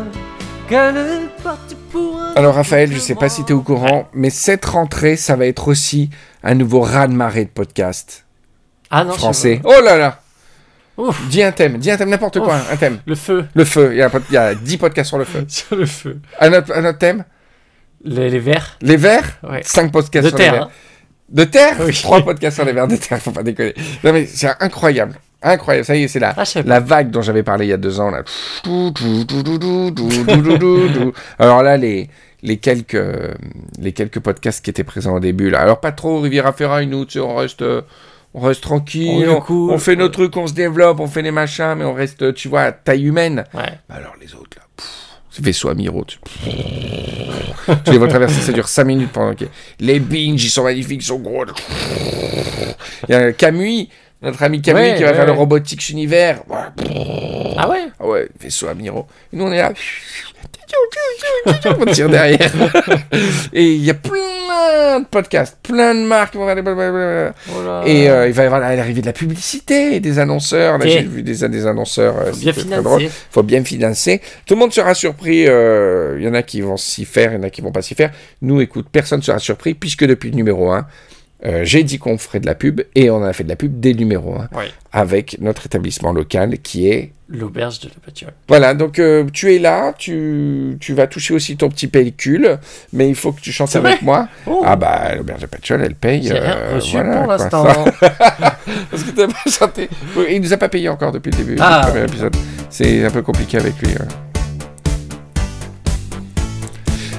[0.68, 3.60] qu'elle est partie pour un Alors Raphaël, je autre sais pas si tu es au
[3.62, 6.10] courant, mais cette rentrée, ça va être aussi
[6.42, 8.24] un nouveau raz-de-marée de podcast
[8.90, 9.60] Ah non, français.
[9.64, 10.18] Oh là là
[10.98, 11.26] Ouf.
[11.28, 12.98] Dis un thème, dis un thème, n'importe quoi, un thème.
[13.06, 13.46] Le feu.
[13.54, 15.44] Le feu, il y a, un pod- il y a 10 podcasts sur le feu.
[15.48, 16.18] Sur le feu.
[16.38, 17.24] Un autre, un autre thème?
[18.04, 18.76] Les, les verres.
[18.82, 19.60] Les verts Ouais.
[19.62, 20.52] 5 podcasts De sur les terre.
[20.54, 20.62] verts.
[20.64, 20.70] hein.
[21.28, 21.98] De terre Oui.
[22.02, 23.74] 3 podcasts sur les verts de terre, faut pas déconner.
[24.04, 25.14] Non mais c'est incroyable.
[25.44, 27.76] Incroyable, ça y est, c'est la, Ah, la vague dont j'avais parlé il y a
[27.76, 28.10] deux ans.
[28.10, 28.22] Là.
[31.38, 32.08] Alors là, les,
[32.42, 33.34] les, quelques, euh,
[33.78, 35.50] les quelques podcasts qui étaient présents au début.
[35.50, 35.60] Là.
[35.60, 37.62] Alors pas trop Riviera Ferraille, nous, tu sais, on reste...
[37.62, 37.82] euh,
[38.34, 39.70] On reste tranquille, On on, cool.
[39.72, 42.48] on fait nos trucs, on se développe, on fait les machins, mais on reste, tu
[42.48, 43.44] vois, à taille humaine.
[43.52, 43.78] Ouais.
[43.88, 44.86] Bah alors les autres là, pff,
[45.40, 46.04] vaisseau Miro.
[46.04, 46.18] Tu...
[47.84, 49.46] tu les vois traverser, ça dure 5 minutes pendant que.
[49.80, 51.44] Les binges, ils sont magnifiques, ils sont gros.
[53.08, 53.88] Il y a Camus,
[54.20, 55.32] notre ami Camus Ouais, qui va ouais, faire le.
[55.32, 56.42] Robotics Univers.
[57.56, 57.88] Ah ouais?
[57.98, 59.06] Ah ouais, vaisseau Miro.
[59.32, 59.72] Et nous on est là.
[61.78, 62.50] On tire derrière.
[63.52, 66.62] Et il y a plein de podcasts, plein de marques qui vont faire des.
[67.50, 67.80] Oh.
[67.86, 70.78] Et euh, il va y avoir l'arrivée de la publicité, des annonceurs.
[70.78, 72.14] Là, j'ai vu des, des annonceurs.
[72.18, 73.10] euh, Bien très drôle financé.
[73.30, 74.20] faut bien financer.
[74.46, 75.44] Tout le monde sera surpris.
[75.46, 77.72] euh, Il y en a qui vont s'y faire, il y en a qui vont
[77.72, 78.10] pas s'y faire.
[78.40, 80.86] Nous, écoute, personne ne sera surpris puisque depuis le numéro 1,
[81.62, 83.92] j'ai dit qu'on ferait de la pub et on a fait de la pub dès
[83.92, 84.70] le numéro 1 Ouais.
[84.92, 87.12] avec notre établissement local qui est.
[87.34, 88.28] L'auberge de la pâture.
[88.46, 92.58] Voilà, donc euh, tu es là, tu, tu vas toucher aussi ton petit pellicule,
[92.92, 94.28] mais il faut que tu chantes avec moi.
[94.46, 94.62] Oh.
[94.66, 96.22] Ah bah, l'auberge de Patchol, elle paye.
[96.24, 97.64] J'ai rien euh, reçu voilà, pour l'instant.
[98.90, 99.88] Parce que t'as pas chanté.
[100.30, 101.82] Il nous a pas payé encore depuis le début Ah.
[101.86, 102.36] du premier épisode.
[102.68, 103.88] C'est un peu compliqué avec lui.
[103.88, 104.06] ouais.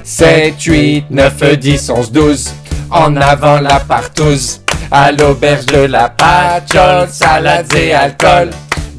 [0.04, 2.54] 7, 8, 9, 10, 11, 12.
[2.92, 4.60] En avant la partouze.
[4.92, 8.52] À l'auberge de la patchole, salades et alcool.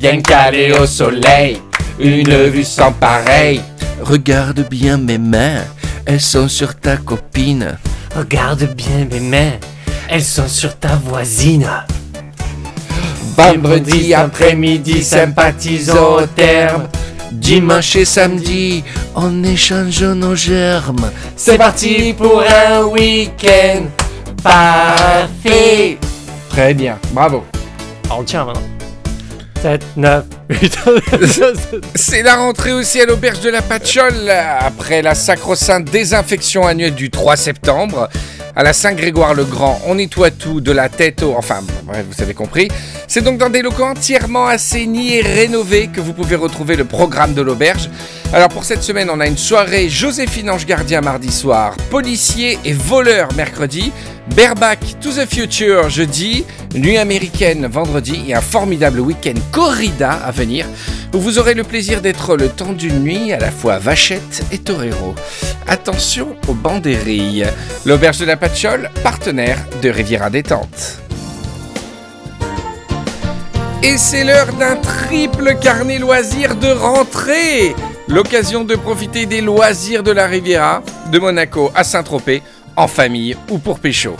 [0.04, 1.62] Bien calé au soleil,
[1.98, 3.62] une vue sans pareil.
[4.02, 5.62] Regarde bien mes mains,
[6.04, 7.78] elles sont sur ta copine.
[8.14, 9.52] Regarde bien mes mains,
[10.10, 11.66] elles sont sur ta voisine.
[13.34, 16.86] Vendredi après-midi, sympathisons au terme.
[17.32, 18.84] Dimanche et samedi,
[19.14, 21.10] on échange nos germes.
[21.34, 23.84] C'est parti pour un week-end
[24.42, 25.96] parfait.
[26.50, 27.42] Très bien, bravo.
[28.10, 28.83] On tient maintenant.
[29.64, 30.78] 7, 9, 8,
[31.94, 37.08] C'est la rentrée aussi à l'auberge de la Patchole après la sacro-sainte désinfection annuelle du
[37.08, 38.10] 3 septembre.
[38.54, 41.34] À la Saint-Grégoire-le-Grand, on nettoie tout de la tête au...
[41.34, 42.68] Enfin, vous avez compris.
[43.08, 47.32] C'est donc dans des locaux entièrement assainis et rénovés que vous pouvez retrouver le programme
[47.32, 47.88] de l'auberge.
[48.34, 52.74] Alors pour cette semaine, on a une soirée Joséphine Ange Gardien mardi soir, policier et
[52.74, 53.92] voleur mercredi,
[54.28, 56.44] Bareback to the Future jeudi,
[56.74, 60.66] nuit américaine vendredi et un formidable week-end corrida à venir
[61.12, 64.58] où vous aurez le plaisir d'être le temps d'une nuit à la fois vachette et
[64.58, 65.14] torero.
[65.68, 67.46] Attention aux banderilles.
[67.84, 71.00] L'auberge de la Patchole, partenaire de Riviera Détente.
[73.82, 77.76] Et c'est l'heure d'un triple carnet loisirs de rentrée.
[78.08, 82.42] L'occasion de profiter des loisirs de la Riviera, de Monaco à Saint-Tropez,
[82.76, 84.16] en famille ou pour pécho.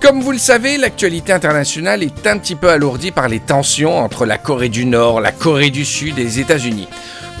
[0.00, 4.26] Comme vous le savez, l'actualité internationale est un petit peu alourdie par les tensions entre
[4.26, 6.88] la Corée du Nord, la Corée du Sud et les États-Unis.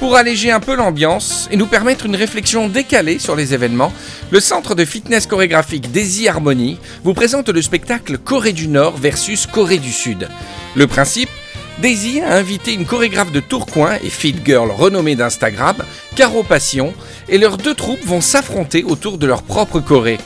[0.00, 3.92] Pour alléger un peu l'ambiance et nous permettre une réflexion décalée sur les événements,
[4.30, 9.46] le centre de fitness chorégraphique Daisy Harmony vous présente le spectacle Corée du Nord versus
[9.46, 10.28] Corée du Sud.
[10.74, 11.30] Le principe
[11.78, 15.76] Daisy a invité une chorégraphe de Tourcoing et fit girl renommée d'Instagram,
[16.14, 16.94] Caro Passion,
[17.28, 20.16] et leurs deux troupes vont s'affronter autour de leur propre Corée.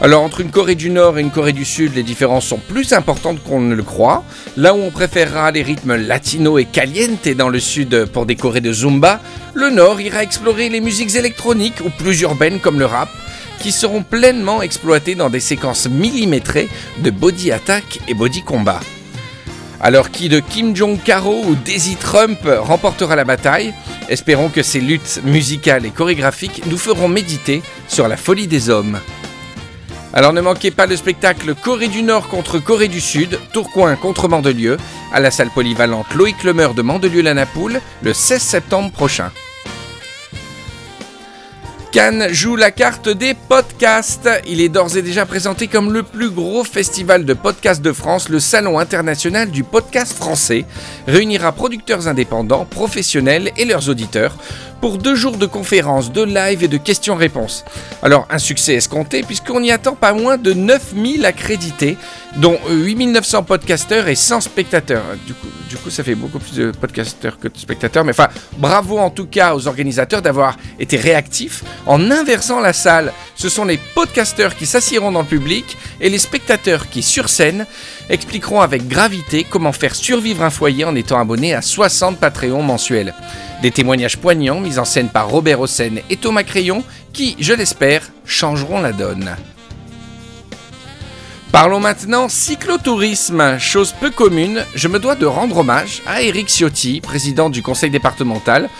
[0.00, 2.92] Alors entre une Corée du Nord et une Corée du Sud, les différences sont plus
[2.92, 4.24] importantes qu'on ne le croit.
[4.56, 8.60] Là où on préférera les rythmes latino et caliente dans le Sud pour des Corées
[8.60, 9.20] de Zumba,
[9.54, 13.08] le Nord ira explorer les musiques électroniques ou plus urbaines comme le rap,
[13.60, 16.68] qui seront pleinement exploitées dans des séquences millimétrées
[16.98, 18.80] de body attack et body combat.
[19.84, 23.74] Alors qui de Kim Jong-Caro ou Daisy Trump remportera la bataille?
[24.08, 29.00] Espérons que ces luttes musicales et chorégraphiques nous feront méditer sur la folie des hommes.
[30.14, 34.28] Alors ne manquez pas le spectacle Corée du Nord contre Corée du Sud, Tourcoing contre
[34.28, 34.76] Mandelieu,
[35.12, 39.32] à la salle polyvalente Loïc Lemeur de Mandelieu-la-Napoule, le 16 septembre prochain.
[41.92, 44.26] Cannes joue la carte des podcasts.
[44.46, 48.30] Il est d'ores et déjà présenté comme le plus gros festival de podcasts de France,
[48.30, 50.64] le Salon international du podcast français,
[51.06, 54.34] réunira producteurs indépendants, professionnels et leurs auditeurs
[54.80, 57.62] pour deux jours de conférences, de live et de questions-réponses.
[58.02, 61.98] Alors un succès escompté puisqu'on n'y attend pas moins de 9000 accrédités,
[62.36, 65.02] dont 8900 podcasteurs et 100 spectateurs.
[65.26, 68.28] Du coup, du coup, ça fait beaucoup plus de podcasteurs que de spectateurs, mais enfin,
[68.56, 73.12] bravo en tout cas aux organisateurs d'avoir été réactifs en inversant la salle.
[73.34, 77.66] Ce sont les podcasteurs qui s'assieront dans le public et les spectateurs qui, sur scène,
[78.08, 83.14] expliqueront avec gravité comment faire survivre un foyer en étant abonné à 60 Patreons mensuels.
[83.62, 88.02] Des témoignages poignants mis en scène par Robert Hossein et Thomas Crayon qui, je l'espère,
[88.24, 89.36] changeront la donne.
[91.52, 93.58] Parlons maintenant cyclotourisme.
[93.58, 97.90] Chose peu commune, je me dois de rendre hommage à Eric Ciotti, président du conseil
[97.90, 98.70] départemental,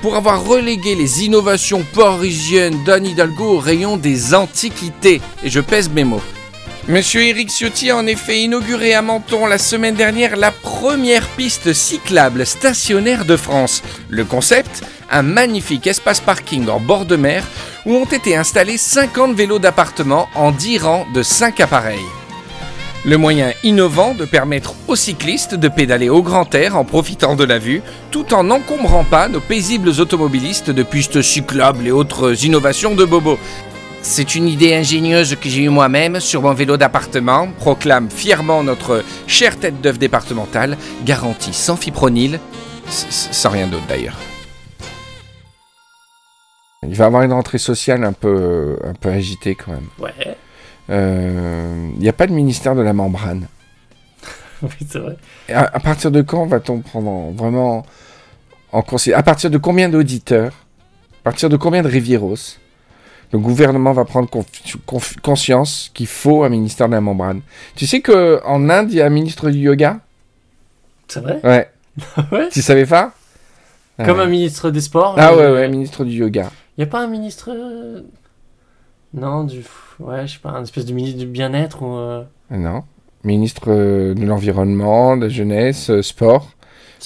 [0.00, 5.20] pour avoir relégué les innovations parisiennes d'Anne Hidalgo au rayon des antiquités.
[5.44, 6.22] Et je pèse mes mots.
[6.88, 11.74] Monsieur Eric Ciotti a en effet inauguré à Menton la semaine dernière la première piste
[11.74, 13.82] cyclable stationnaire de France.
[14.08, 17.44] Le concept Un magnifique espace parking en bord de mer
[17.84, 22.00] où ont été installés 50 vélos d'appartement en 10 rangs de 5 appareils.
[23.04, 27.42] Le moyen innovant de permettre aux cyclistes de pédaler au grand air en profitant de
[27.42, 27.82] la vue,
[28.12, 33.40] tout en n'encombrant pas nos paisibles automobilistes de pistes cyclables et autres innovations de Bobo.
[34.02, 39.02] C'est une idée ingénieuse que j'ai eue moi-même sur mon vélo d'appartement, proclame fièrement notre
[39.26, 42.38] chère tête d'œuvre départementale, garantie sans fipronil,
[42.86, 44.16] sans rien d'autre d'ailleurs.
[46.86, 49.88] Il va avoir une rentrée sociale un peu, un peu agitée quand même.
[49.98, 50.36] Ouais,
[50.92, 53.46] Il n'y a pas de ministère de la membrane.
[54.62, 55.16] oui, c'est vrai.
[55.48, 57.84] À, à partir de quand va-t-on prendre en- vraiment
[58.72, 60.52] en considération À partir de combien d'auditeurs
[61.20, 62.58] À partir de combien de Rivieros
[63.32, 64.28] Le gouvernement va prendre
[65.22, 67.40] conscience qu'il faut un ministère de la membrane?
[67.76, 70.00] Tu sais qu'en Inde, il y a un ministre du yoga?
[71.08, 71.40] C'est vrai?
[71.44, 71.68] Ouais.
[72.32, 72.48] Ouais.
[72.50, 73.12] Tu savais pas?
[74.04, 74.24] Comme Ouais.
[74.24, 75.14] un ministre des Sports.
[75.18, 76.50] Ah euh, ouais, ouais, ministre du yoga.
[76.78, 77.50] Y a pas un ministre.
[79.14, 79.62] Non, du.
[80.00, 81.96] Ouais, je sais pas, un espèce de ministre du bien-être ou.
[81.96, 82.84] euh, Non.
[83.24, 86.50] Ministre euh, de l'Environnement, de la Jeunesse, euh, Sport.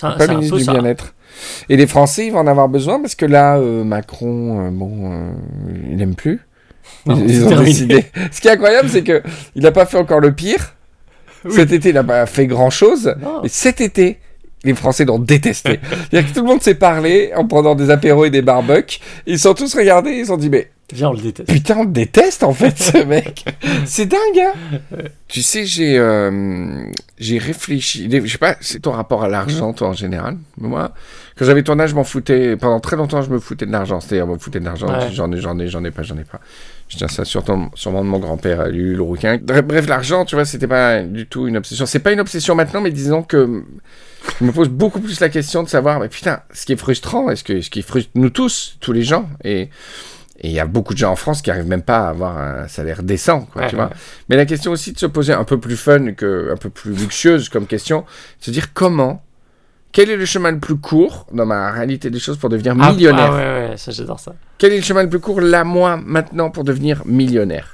[0.03, 0.73] Un, pas ministre du ça.
[0.73, 1.15] bien-être.
[1.69, 5.13] Et les Français, ils vont en avoir besoin parce que là, euh, Macron, euh, bon,
[5.91, 6.41] il aime plus.
[7.05, 7.71] Non, ils, ont terminé.
[7.71, 8.05] décidé.
[8.31, 9.23] Ce qui est incroyable, c'est que
[9.55, 10.75] il n'a pas fait encore le pire.
[11.45, 11.53] Oui.
[11.53, 13.15] Cet été, il n'a pas fait grand-chose.
[13.45, 14.19] Et cet été,
[14.65, 15.81] les Français l'ont détesté.
[16.11, 18.99] C'est-à-dire que tout le monde s'est parlé en prenant des apéros et des barbecues.
[19.27, 21.51] Ils sont tous regardés, ils se sont dit, mais Viens, on le déteste.
[21.51, 23.45] Putain, on le déteste en fait, ce mec.
[23.87, 26.85] C'est dingue, hein Tu sais, j'ai euh,
[27.19, 28.09] j'ai réfléchi.
[28.11, 30.37] Je sais pas, c'est ton rapport à l'argent, toi, en général.
[30.59, 30.93] Mais Moi,
[31.37, 32.57] quand j'avais ton âge, je m'en foutais.
[32.57, 34.01] Pendant très longtemps, je me foutais de l'argent.
[34.01, 34.87] C'est-à-dire, je me foutais de l'argent.
[34.87, 35.11] Ouais.
[35.13, 36.41] J'en ai, j'en ai, j'en ai pas, j'en ai pas.
[36.89, 39.39] Je tiens ça surtout, sûrement de mon grand-père, à lui, le rouquin.
[39.43, 41.85] Bref, bref, l'argent, tu vois, c'était pas du tout une obsession.
[41.85, 43.65] C'est pas une obsession maintenant, mais disons que
[44.41, 47.29] je me pose beaucoup plus la question de savoir, mais putain, ce qui est frustrant,
[47.31, 49.69] est-ce que ce qui frustre nous tous, tous les gens, et
[50.41, 52.37] et il y a beaucoup de gens en France qui arrivent même pas à avoir
[52.39, 53.87] un salaire décent, quoi, Ouais, tu vois.
[53.87, 53.93] ouais.
[54.29, 56.93] Mais la question aussi de se poser un peu plus fun que, un peu plus
[56.93, 58.05] luxueuse comme question,
[58.41, 59.23] se dire comment,
[59.93, 62.93] quel est le chemin le plus court dans ma réalité des choses pour devenir Ah,
[62.93, 64.35] millionnaire Ah, ouais, ouais, ça, j'adore ça.
[64.59, 67.73] Quel est le chemin le plus court là, moi, maintenant, pour devenir millionnaire?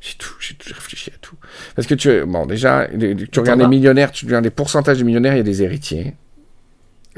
[0.00, 1.36] J'ai tout, j'ai tout réfléchi à tout.
[1.76, 2.88] Parce que tu, bon, déjà,
[3.30, 6.14] tu regardes les millionnaires, tu regardes les pourcentages de millionnaires, il y a des héritiers.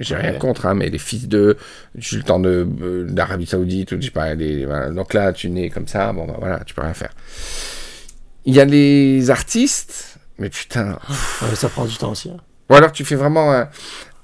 [0.02, 0.38] J'ai rien Ouais.
[0.38, 1.56] contre, hein, mais les fils de
[1.98, 4.90] sultan de euh, d'Arabie Saoudite, ou je sais pas, voilà.
[4.90, 7.12] donc là, tu nais comme ça, bon, bah voilà, tu peux rien faire.
[8.44, 10.98] Il y a les artistes, mais putain,
[11.42, 12.30] Ouais, ça prend du temps aussi.
[12.30, 12.38] hein.
[12.70, 13.68] ou alors tu fais vraiment un,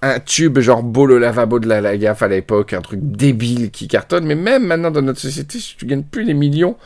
[0.02, 3.70] un tube genre beau le lavabo de la, la gaffe à l'époque, un truc débile
[3.70, 4.24] qui cartonne.
[4.26, 6.76] Mais même maintenant dans notre société, si tu gagnes plus les millions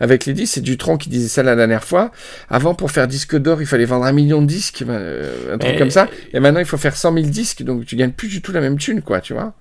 [0.00, 2.10] avec les disques, c'est Dutron qui disait ça la dernière fois.
[2.48, 5.72] Avant, pour faire disque d'or, il fallait vendre un million de disques, euh, un truc
[5.72, 6.08] Mais- comme ça.
[6.32, 8.60] Et maintenant, il faut faire 100 000 disques, donc tu gagnes plus du tout la
[8.60, 9.54] même thune, quoi, tu vois.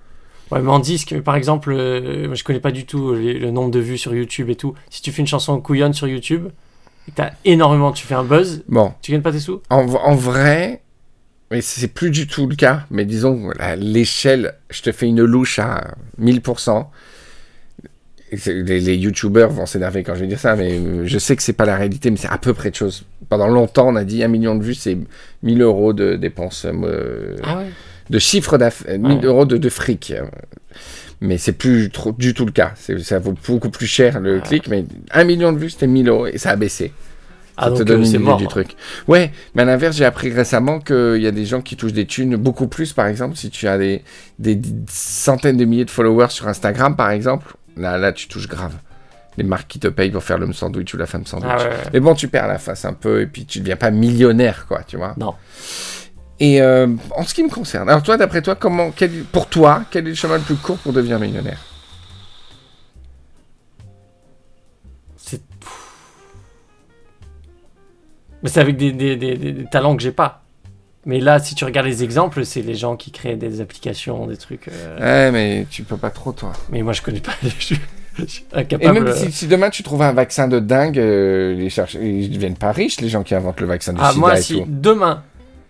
[0.51, 3.71] Ouais, mais en disque, par exemple, euh, je connais pas du tout les- le nombre
[3.71, 4.73] de vues sur YouTube et tout.
[4.89, 6.49] Si tu fais une chanson couillonne sur YouTube,
[7.15, 9.61] t'as énormément, tu fais un buzz, Bon, tu gagnes pas tes sous?
[9.69, 10.81] En, en vrai,
[11.49, 12.85] mais c'est plus du tout le cas.
[12.91, 16.89] Mais disons, l'échelle, je te fais une louche à 1000%.
[18.45, 21.43] Les, les youtubeurs vont s'énerver quand je vais dire ça, mais euh, je sais que
[21.43, 23.03] c'est pas la réalité, mais c'est à peu près de choses.
[23.29, 24.97] Pendant longtemps, on a dit un million de vues, c'est
[25.43, 27.65] 1000 euros de dépenses, euh, Ah ouais
[28.09, 29.25] de chiffre d'affaires, 1000 Ouais.
[29.25, 30.11] euros de, de fric.
[30.11, 30.25] euh.
[31.21, 32.73] Mais c'est plus trop, du tout le cas.
[33.01, 36.27] Ça vaut beaucoup plus cher le clic, mais un million de vues, c'était 1000 euros
[36.27, 36.91] et ça a baissé.
[37.55, 38.75] Ah Ça donc te donne euh, une idée du truc.
[39.07, 42.05] Ouais, mais à l'inverse, j'ai appris récemment qu'il y a des gens qui touchent des
[42.05, 44.01] thunes beaucoup plus, par exemple, si tu as des,
[44.39, 44.59] des
[44.89, 48.73] centaines de milliers de followers sur Instagram, par exemple, là, là, tu touches grave.
[49.37, 51.49] Les marques qui te payent pour faire l'homme sandwich ou la femme sandwich.
[51.51, 51.89] Ah ouais, ouais.
[51.93, 54.83] Mais bon, tu perds la face un peu et puis tu deviens pas millionnaire, quoi,
[54.83, 55.15] tu vois.
[55.17, 55.33] Non.
[56.39, 59.85] Et euh, en ce qui me concerne, alors toi, d'après toi, comment, quel, pour toi,
[59.89, 61.59] quel est le chemin le plus court pour devenir millionnaire?
[65.17, 65.41] C'est.
[68.43, 70.42] Mais c'est avec des, des, des- des- des talents que j'ai pas.
[71.05, 74.37] Mais là, si tu regardes les exemples, c'est les gens qui créent des applications, des
[74.37, 74.69] trucs.
[74.69, 76.53] euh, Ouais, mais tu peux pas trop, toi.
[76.69, 77.33] Mais moi, je connais pas.
[77.43, 77.79] Je suis,
[78.17, 79.01] je suis Et incapable.
[79.03, 82.55] même si, si demain tu trouves un vaccin de dingue, euh, les chercheurs, ils deviennent
[82.57, 84.65] pas riches, les gens qui inventent le vaccin du Ah, sida moi, et si tout.
[84.67, 85.23] demain,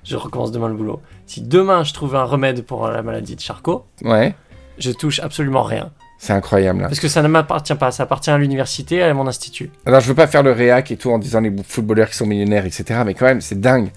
[0.03, 1.01] je recommence demain le boulot.
[1.25, 4.35] Si demain, je trouve un remède pour la maladie de Charcot, Ouais,
[4.77, 5.91] je touche absolument rien.
[6.23, 6.81] C'est incroyable.
[6.83, 6.87] Là.
[6.87, 7.91] Parce que ça ne m'appartient pas.
[7.91, 9.71] Ça appartient à l'université, à mon institut.
[9.85, 12.25] Alors je veux pas faire le réac et tout en disant les footballeurs qui sont
[12.25, 13.01] millionnaires, etc.
[13.05, 13.89] Mais quand même, c'est dingue.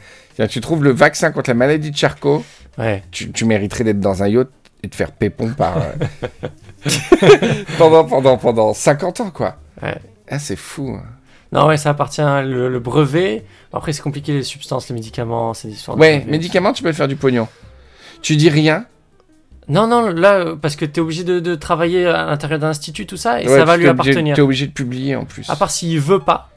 [0.51, 2.45] Tu trouves le vaccin contre la maladie de Charcot,
[2.79, 3.03] Ouais.
[3.11, 4.49] tu, tu mériterais d'être dans un yacht
[4.83, 5.77] et de faire pépon par.
[5.79, 6.89] euh,
[7.79, 9.57] pendant, pendant, pendant 50 ans, quoi.
[9.83, 9.95] Ouais.
[10.29, 10.97] Ah, c'est fou.
[10.99, 11.05] hein.
[11.53, 13.45] Non, ouais, ça appartient à le, le brevet.
[13.72, 17.09] Après, c'est compliqué, les substances, les médicaments, c'est des histoires Ouais, médicaments, tu peux faire
[17.09, 17.47] du pognon.
[18.20, 18.85] Tu dis rien.
[19.68, 23.04] Non, non, là, euh, parce que t'es obligé de, de travailler à l'intérieur d'un institut,
[23.06, 24.36] tout ça, et Ouais, ça va lui appartenir.
[24.36, 25.48] T'es obligé de publier en plus.
[25.50, 26.50] À part s'il veut pas.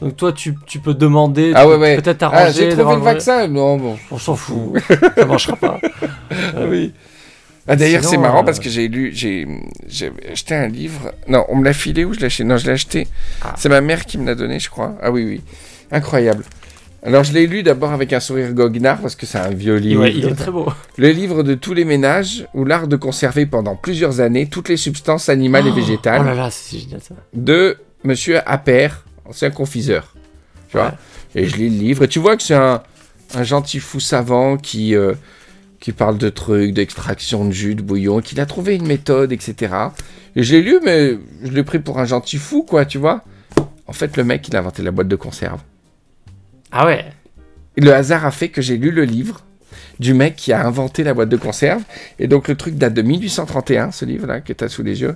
[0.00, 1.96] Donc toi, tu, tu peux demander, Ah tu ouais, ouais.
[1.96, 2.70] peut-être Ah, arranger.
[2.70, 3.46] j'ai trouvé le vaccin.
[3.48, 3.96] Non, bon.
[4.10, 4.74] On s'en fout.
[5.16, 5.78] ça marchera pas.
[6.68, 6.92] oui.
[7.68, 9.46] Ah, D'ailleurs, c'est marrant euh, parce que j'ai lu, j'ai
[9.88, 11.12] j'ai acheté un livre.
[11.28, 12.44] Non, on me l'a filé ou je l'ai acheté?
[12.44, 13.08] Non, je l'ai acheté.
[13.42, 13.54] Ah.
[13.56, 14.94] C'est ma mère qui me l'a donné, je crois.
[15.02, 15.40] Ah oui, oui.
[15.90, 16.44] Incroyable.
[17.06, 20.02] Alors, je l'ai lu d'abord avec un sourire goguenard parce que c'est un vieux livre.
[20.02, 20.66] Ouais, il est très beau.
[20.96, 24.76] Le livre de tous les ménages ou l'art de conserver pendant plusieurs années toutes les
[24.76, 27.14] substances animales et végétales Oh là là, c'est génial ça.
[27.32, 30.14] de Monsieur Appert, ancien confiseur.
[30.68, 30.94] Tu vois.
[31.36, 32.02] Et je lis le livre.
[32.04, 32.82] Et tu vois que c'est un,
[33.34, 35.14] un gentil fou savant qui, euh,
[35.78, 39.74] qui parle de trucs, d'extraction de jus, de bouillon, qu'il a trouvé une méthode, etc.
[40.34, 43.22] Et je l'ai lu, mais je l'ai pris pour un gentil fou, quoi, tu vois.
[43.86, 45.60] En fait, le mec, il a inventé la boîte de conserve.
[46.72, 47.04] Ah ouais.
[47.76, 49.42] Le hasard a fait que j'ai lu le livre
[49.98, 51.82] du mec qui a inventé la boîte de conserve.
[52.18, 55.14] Et donc, le truc date de 1831, ce livre-là, que tu as sous les yeux.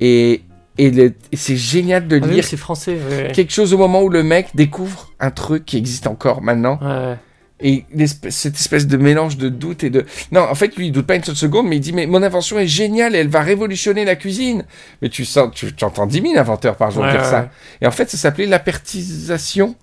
[0.00, 0.42] Et,
[0.78, 0.86] et,
[1.32, 2.98] et c'est génial de Ah oui, lire c'est français.
[3.10, 3.32] Ouais.
[3.32, 6.78] quelque chose au moment où le mec découvre un truc qui existe encore maintenant.
[6.82, 7.16] Ouais.
[7.60, 7.84] Et
[8.30, 10.04] cette espèce de mélange de doute et de...
[10.32, 12.22] Non, en fait, lui, il doute pas une seule seconde, mais il dit, mais mon
[12.22, 14.64] invention est géniale et elle va révolutionner la cuisine.
[15.00, 17.48] Mais tu sens, tu, entends 10 000 inventeurs par jour dire ça.
[17.80, 19.76] Et en fait, ça s'appelait l'apertisation.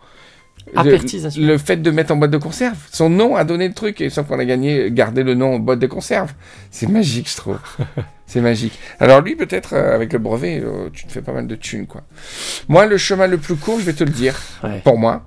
[0.73, 1.41] Le- Apertisation.
[1.45, 2.77] Le, fait de mettre en boîte de conserve.
[2.91, 5.59] Son nom a donné le truc, et sauf qu'on a gagné, gardé le nom en
[5.59, 6.33] boîte de conserve.
[6.69, 7.59] C'est magique, je trouve.
[8.27, 8.77] C'est magique.
[8.99, 11.87] Alors lui, peut-être, euh, avec le brevet, euh, tu te fais pas mal de thunes,
[11.87, 12.03] quoi.
[12.69, 14.79] Moi, le chemin le plus court, je vais te le dire, Ouais.
[14.83, 15.25] pour moi.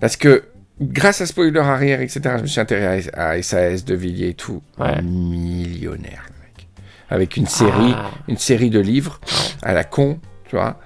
[0.00, 0.44] Parce que,
[0.80, 4.34] grâce à Spoiler Arrière, etc., je me suis intéressé à, à SAS, De Villiers et
[4.34, 4.62] tout.
[4.78, 5.00] Ouais.
[5.02, 6.68] Millionnaire, le mec.
[7.08, 8.10] Avec une série, Ah.
[8.28, 9.20] une série de livres
[9.62, 10.18] à la con,
[10.48, 10.78] tu vois.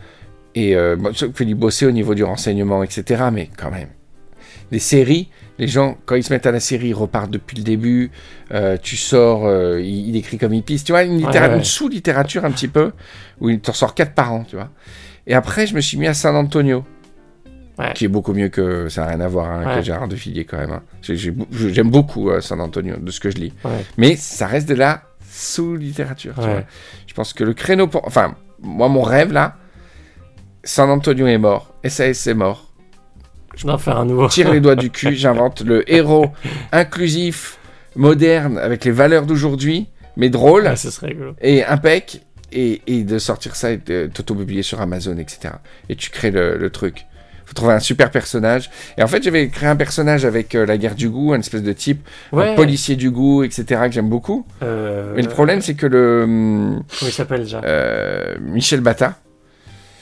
[0.55, 3.25] Et euh, bon, du bosser au niveau du renseignement, etc.
[3.33, 3.89] Mais quand même.
[4.71, 5.29] Les séries,
[5.59, 8.11] les gens, quand ils se mettent à la série, ils repartent depuis le début.
[8.53, 10.85] Euh, tu sors, euh, il, il écrit comme il pisse.
[10.85, 11.59] Tu vois, une, littéra- Ouais, ouais.
[11.59, 12.93] une sous-littérature un petit peu,
[13.41, 14.71] où il t'en sort quatre par an, tu vois.
[15.27, 16.85] Et après, je me suis mis à San Antonio.
[17.79, 17.93] Ouais.
[17.95, 18.89] Qui est beaucoup mieux que.
[18.89, 20.71] Ça n'a rien à voir hein, avec Gérard de Villiers quand même.
[20.71, 20.83] hein.
[21.03, 23.53] J'aime beaucoup euh, San Antonio, de ce que je lis.
[23.99, 26.35] Mais ça reste de la sous-littérature.
[26.37, 26.47] tu Ouais.
[26.53, 26.63] vois.
[27.07, 28.07] Je pense que le créneau pour.
[28.07, 29.57] Enfin, moi, mon rêve là,
[30.65, 32.71] San Antonio est mort, SAS est mort.
[33.57, 34.29] Je dois en faire un nouveau.
[34.29, 36.27] Tire les doigts du cul, j'invente le héros
[36.73, 37.59] inclusif,
[37.97, 39.87] moderne, avec les valeurs d'aujourd'hui,
[40.17, 44.81] mais drôle ce serait et impec, et, et de sortir ça et de t'auto-publier sur
[44.81, 45.55] Amazon, etc.
[45.89, 47.07] Et tu crées le, le truc.
[47.47, 48.71] Faut trouver un super personnage.
[48.97, 51.63] Et en fait, j'avais créé un personnage avec euh, la guerre du goût, un espèce
[51.63, 52.01] de type,
[52.33, 52.53] Ouais.
[52.53, 54.47] un policier du goût, etc., que j'aime beaucoup.
[54.63, 56.23] Euh, Mais le problème, c'est que le.
[56.25, 57.61] hum, Comment il s'appelle déjà?
[57.65, 59.19] euh, Michel Bata.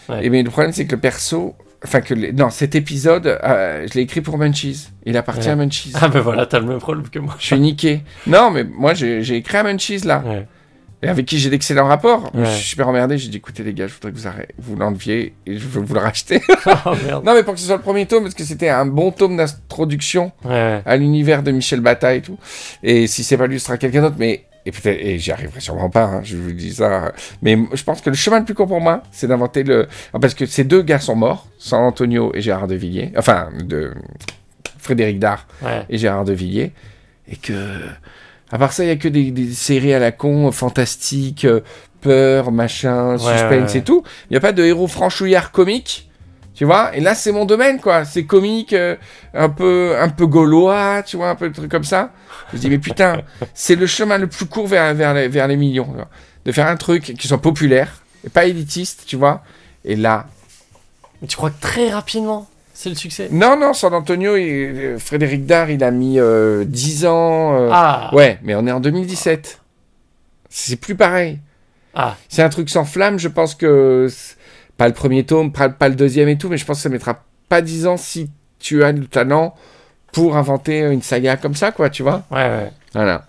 [0.09, 0.25] Ouais.
[0.27, 1.55] Et mais le problème, c'est que le perso.
[1.85, 2.15] Enfin, que.
[2.15, 4.89] les- Non, cet épisode, euh, je l'ai écrit pour Munchies.
[5.05, 5.53] Il appartient Ouais.
[5.53, 5.93] à Munchies.
[6.01, 7.35] Ah ben voilà, t'as le même problème que moi.
[7.39, 8.03] Je suis niqué.
[8.27, 10.23] Non, mais moi, j'ai écrit à Munchies, là.
[10.25, 10.47] Ouais.
[11.05, 12.31] Et avec qui j'ai d'excellents rapports.
[12.33, 13.19] Je suis super emmerdé.
[13.19, 15.83] J'ai dit, écoutez, les gars, je voudrais que vous, arrêtez, vous l'enleviez et je veux
[15.83, 16.41] vous le racheter.
[16.87, 17.25] oh merde.
[17.25, 19.37] non, mais pour que ce soit le premier tome, parce que c'était un bon tome
[19.37, 22.39] d'introduction à l'univers de Michel Bata et tout.
[22.85, 24.15] Et si c'est pas lui, ce sera quelqu'un d'autre.
[24.19, 26.05] Mais et peut-être et j'y arriverai sûrement pas.
[26.05, 27.13] hein, je vous dis ça.
[27.43, 30.19] Mais je pense que le chemin le plus court pour moi, c'est d'inventer le ah,
[30.21, 33.13] parce que ces deux gars sont morts, San Antonio et Gérard de Villiers.
[33.17, 33.93] Enfin, de
[34.79, 35.85] Frédéric Dard Ouais.
[35.89, 36.73] et Gérard de Villiers.
[37.29, 37.53] Et que
[38.51, 41.61] à part ça, il y a que des, des séries à la con, fantastiques, euh,
[42.01, 43.77] peur, machin, suspense ouais, ouais.
[43.79, 44.03] et tout.
[44.29, 46.11] Il n'y a pas de héros franchouillard comique.
[46.55, 48.97] Tu vois, et là c'est mon domaine quoi, c'est comique, euh,
[49.33, 52.11] un peu un peu gaulois, tu vois, un peu de trucs comme ça.
[52.51, 53.23] Je me dis mais putain,
[53.55, 55.95] c'est le chemin le plus court vers, vers, les, vers les millions,
[56.45, 59.43] de faire un truc qui soit populaire et pas élitiste, tu vois.
[59.85, 60.27] Et là,
[61.23, 63.29] Mais tu crois que très rapidement, c'est le succès?
[63.33, 67.55] Non non, San Antonio, et, euh, Frédéric Dard, il a mis euh, 10 ans.
[67.59, 69.59] euh, Ah Ouais, mais on est en 2017.
[70.51, 71.39] C'est plus pareil.
[71.95, 74.09] Ah C'est un truc sans flamme, je pense que.
[74.77, 76.89] Pas le premier tome, pas, pas le deuxième et tout, mais je pense que ça
[76.89, 79.55] mettra pas 10 ans si tu as le talent
[80.13, 82.25] pour inventer une saga comme ça, quoi, tu vois.
[82.31, 82.71] Ouais, ouais.
[82.95, 83.25] Voilà.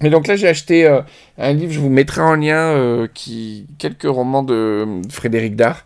[0.00, 1.00] Et donc là, j'ai acheté euh,
[1.38, 3.66] un livre, je vous mettrai en lien, euh, qui...
[3.78, 5.84] quelques romans de Frédéric Dard.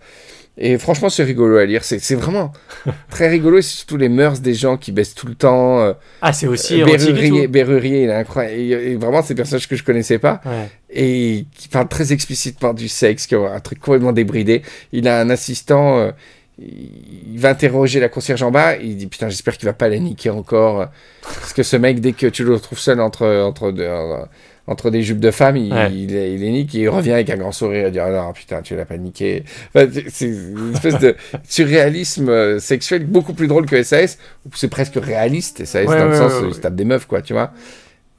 [0.58, 1.84] Et franchement, c'est rigolo à lire.
[1.84, 2.50] C'est vraiment
[3.10, 3.58] très rigolo.
[3.58, 5.80] Et c'est surtout les mœurs des gens qui baissent tout le temps.
[5.80, 5.92] euh,
[6.22, 7.48] Ah, c'est aussi et tout.
[7.48, 8.56] Berrurier, il est incroyable.
[8.58, 10.40] Et, et vraiment, c'est des personnages que je connaissais pas.
[10.46, 10.70] Ouais.
[10.88, 14.62] Et qui parle très explicitement du sexe, qui a un truc complètement débridé.
[14.92, 15.98] Il a un assistant.
[15.98, 16.10] euh,
[16.58, 18.76] il va interroger la concierge en bas.
[18.76, 20.80] Il dit Putain, j'espère qu'il va pas la niquer encore.
[20.80, 20.86] euh,
[21.22, 24.24] Parce que ce mec, dès que tu le retrouves seul entre, entre, deux- euh,
[24.66, 25.90] entre des jupes de femmes, il, Ouais.
[25.92, 28.32] il, il les nique et il revient avec un grand sourire et dire Ah non,
[28.32, 29.44] putain, tu l'as pas niqué.
[29.74, 31.14] Enfin, c'est- une espèce de
[31.48, 34.18] surréalisme euh, sexuel beaucoup plus drôle que SAS,
[34.54, 35.64] c'est presque réaliste.
[35.64, 37.52] SAS, Ouais, dans le sens où il se tape des meufs, quoi, tu vois.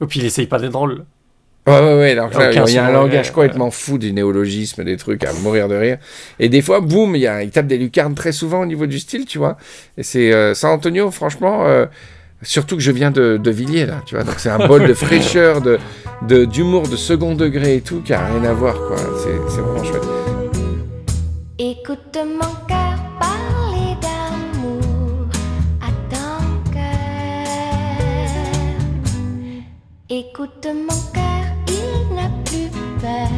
[0.02, 1.04] Et puis il essaye pas d'être drôle.
[1.66, 2.14] Ouais, ouais, ouais.
[2.14, 2.30] Là,
[2.66, 5.98] il y a un langage complètement fou, des néologismes, des trucs à mourir de rire.
[6.38, 8.86] Et des fois, boum, il, y a, il tape des lucarnes très souvent au niveau
[8.86, 9.58] du style, tu vois.
[9.98, 11.84] Et c'est euh, San Antonio, franchement, euh,
[12.42, 14.24] surtout que je viens de, de Villiers, là, tu vois.
[14.24, 15.78] Donc c'est un bol de fraîcheur, de
[16.26, 18.96] de- d'humour de, second degré et tout, qui a rien à voir, quoi.
[19.22, 20.02] C'est vraiment chouette.
[21.58, 25.26] Écoute mon cœur parler d'amour
[25.80, 26.82] à ton cœur.
[30.08, 32.70] Écoute mon cœur, il n'a plus
[33.00, 33.28] peur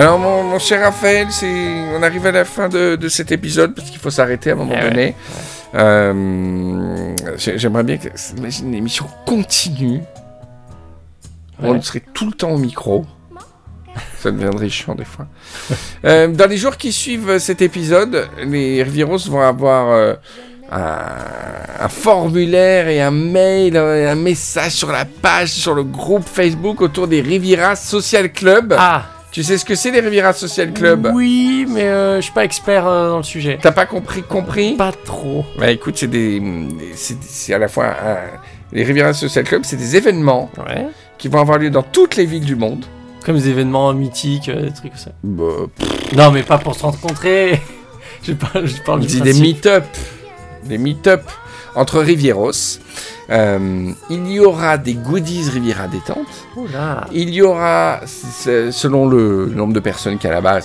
[0.00, 1.28] Alors, mon, mon cher Raphaël,
[1.94, 4.56] on arrive à la fin de, de cet épisode, parce qu'il faut s'arrêter à un
[4.56, 4.90] moment Eh ouais.
[4.90, 5.14] donné.
[5.74, 10.00] Euh, j'ai- J'aimerais bien que imagine une émission continue.
[11.62, 13.04] On serait tout le temps au micro.
[14.20, 15.26] Ça deviendrait chiant des fois.
[16.06, 20.14] Euh, dans les jours qui suivent cet épisode, les Riviros vont avoir euh,
[20.72, 26.80] un, un formulaire et un mail, un message sur la page, sur le groupe Facebook
[26.80, 28.74] autour des Riviera Social Club.
[28.78, 31.08] Ah Tu sais ce que c'est les Riviera Social Club?
[31.14, 33.58] Oui, mais euh, je suis pas expert euh, dans le sujet.
[33.62, 34.74] T'as pas compris compris?
[34.74, 35.44] Pas trop.
[35.56, 36.42] Bah écoute, c'est des,
[37.22, 38.18] c'est à la fois un-
[38.72, 40.86] les Riviera Social Club, c'est des événements Ouais.
[41.18, 42.84] qui vont avoir lieu dans toutes les villes du monde.
[43.24, 45.10] Comme des événements mythiques, euh, des trucs comme ça.
[45.22, 45.44] Bah,
[46.16, 47.60] Non, mais pas pour se rencontrer.
[48.24, 49.84] je parle, je parle du des meet-up,
[50.64, 51.22] des meet-up
[51.74, 52.78] entre Rivieros.
[53.30, 56.26] Euh, il y aura des goodies Riviera détente.
[57.12, 60.60] Il y aura, selon le nombre de personnes qu'il y a là-bas,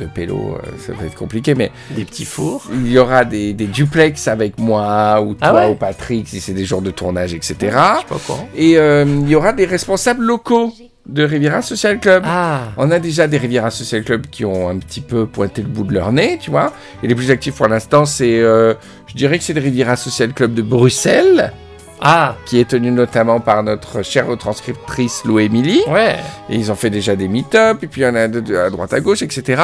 [0.00, 2.62] de pélo, euh, ça va être compliqué, mais Des petits fours.
[2.72, 6.40] il y aura des, des duplex avec moi ou toi Ah ouais ou Patrick si
[6.40, 7.54] c'est des jours de tournage, etc.
[7.60, 7.74] Je sais
[8.08, 8.38] pas quoi.
[8.56, 10.72] Et euh, il y aura des responsables locaux
[11.06, 12.22] de Riviera Social Club.
[12.26, 12.68] Ah.
[12.76, 15.84] On a déjà des Riviera Social Club qui ont un petit peu pointé le bout
[15.84, 16.72] de leur nez, tu vois.
[17.02, 18.74] Et les plus actifs pour l'instant, c'est, euh,
[19.06, 21.52] je dirais que c'est le Riviera Social Club de Bruxelles,
[22.00, 22.36] Ah.
[22.46, 25.80] qui est tenu notamment par notre chère retranscriptrice Lou Emily.
[25.88, 26.16] Ouais.
[26.48, 28.56] Et ils ont fait déjà des meet-up, et puis il y en a de, de-
[28.56, 29.62] à droite à gauche, etc.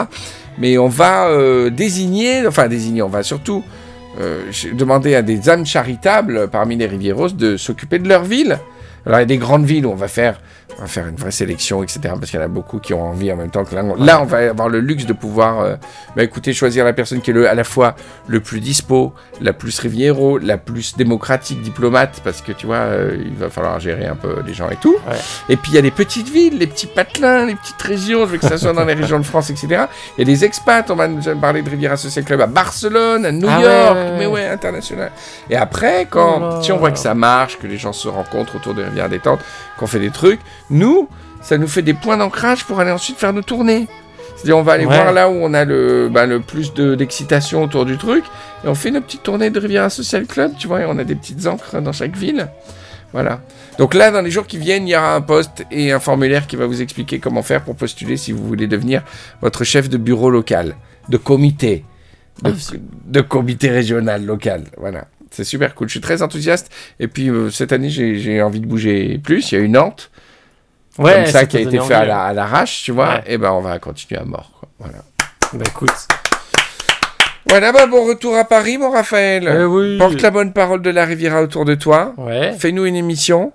[0.58, 3.62] Mais on va euh, désigner, enfin désigner, on va surtout
[4.20, 4.40] euh,
[4.72, 8.58] demander à des âmes charitables parmi les Rivieros de s'occuper de leur ville.
[9.06, 10.40] Alors il y a des grandes villes où on va faire,
[10.78, 12.00] on va faire une vraie sélection, etc.
[12.18, 13.82] Parce qu'il y en a beaucoup qui ont envie en même temps que là.
[13.84, 15.76] On, là, on va avoir le luxe de pouvoir, euh,
[16.16, 17.94] bah, écoutez, choisir la personne qui est le, à la fois
[18.26, 23.16] le plus dispo, la plus Riviero, la plus démocratique, diplomate, parce que tu vois, euh,
[23.24, 24.96] il va falloir gérer un peu les gens et tout.
[25.08, 25.16] Ouais.
[25.50, 28.32] Et puis il y a les petites villes, les petits patelins, les petites régions, je
[28.32, 29.84] veux que ça soit dans les régions de France, etc.
[30.18, 31.08] Il y a des expats, on va
[31.40, 34.18] parler de Riviera Social Club à Barcelone, à New Ah York, ouais, ouais.
[34.18, 35.12] mais ouais, international.
[35.48, 38.56] Et après, quand, Oh si on voit que ça marche, que les gens se rencontrent
[38.56, 39.40] autour de Riviera Détente,
[39.78, 40.40] qu'on fait des trucs,
[40.70, 41.08] nous,
[41.42, 43.86] ça nous fait des points d'ancrage pour aller ensuite faire nos tournées.
[44.36, 44.94] C'est-à-dire, on va aller Ouais.
[44.94, 48.24] voir là où on a le, bah, le plus de- d'excitation autour du truc,
[48.64, 51.04] et on fait nos petites tournées de Riviera Social Club, tu vois, et on a
[51.04, 52.48] des petites encres dans chaque ville.
[53.12, 53.40] Voilà.
[53.78, 56.46] Donc là, dans les jours qui viennent, il y aura un poste et un formulaire
[56.46, 59.02] qui va vous expliquer comment faire pour postuler si vous voulez devenir
[59.40, 60.74] votre chef de bureau local,
[61.08, 61.84] de comité,
[62.42, 62.76] de, Ah,
[63.06, 64.64] de comité régional local.
[64.76, 65.06] Voilà.
[65.30, 65.88] C'est super cool.
[65.88, 66.70] Je suis très enthousiaste.
[67.00, 69.50] Et puis euh, cette année, j'ai envie de bouger plus.
[69.52, 70.10] Il y a une Nantes
[70.98, 71.12] Ouais.
[71.14, 73.16] comme ça qui a été fait à envie, la- à l'arrache, tu vois.
[73.16, 73.24] Ouais.
[73.26, 74.50] Et ben on va continuer à mort.
[74.58, 74.68] quoi.
[74.78, 74.98] Voilà.
[75.52, 75.90] Bah écoute.
[77.48, 79.48] Voilà, bah, bon retour à Paris, mon Raphaël.
[79.60, 79.98] Eh oui.
[79.98, 82.12] Porte la bonne parole de la Riviera autour de toi.
[82.16, 82.52] Ouais.
[82.58, 83.52] Fais-nous une émission.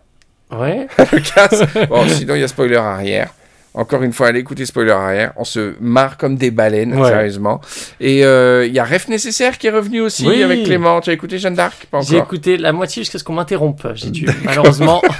[0.51, 0.87] Ouais.
[1.89, 3.33] Bon, sinon, il y a spoiler arrière.
[3.73, 5.31] Encore une fois, allez écouter spoiler arrière.
[5.37, 7.07] On se marre comme des baleines, Ouais.
[7.07, 7.61] sérieusement.
[8.01, 10.43] Et euh, il y a Ref Nécessaire qui est revenu aussi Oui.
[10.43, 10.99] avec Clément.
[10.99, 11.85] Tu as écouté Jeanne d'Arc?
[11.89, 13.87] Pas J'ai écouté la moitié jusqu'à ce qu'on m'interrompe.
[13.95, 15.01] J'ai dû malheureusement.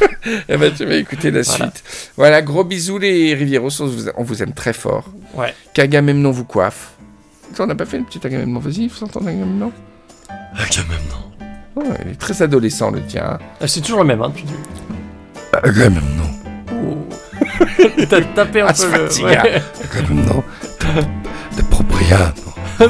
[0.49, 1.65] Eh ben, tu vas écouter la Voilà.
[1.71, 1.83] suite.
[2.15, 3.69] Voilà, gros bisous les Rivieros.
[3.81, 5.05] On vous, on vous aime très fort.
[5.33, 5.53] Ouais.
[5.73, 6.91] Qu'Agamemnon vous coiffe.
[7.55, 8.59] Ça, on n'a pas fait le petit Agamemnon.
[8.59, 9.71] Vas-y, vous entendez Agamemnon
[11.75, 13.39] Oh, Il est très adolescent, le tien.
[13.61, 14.45] Ah, C'est toujours le même, hein, depuis.
[15.63, 16.20] Agamemnon,
[18.09, 19.23] T'as tapé un peu le.
[19.25, 19.37] ouais.
[19.37, 20.43] Agamemnon,
[21.57, 22.33] de Propriano.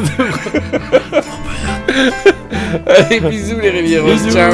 [2.88, 4.18] Allez, bisous les Rivieros.
[4.32, 4.54] Ciao.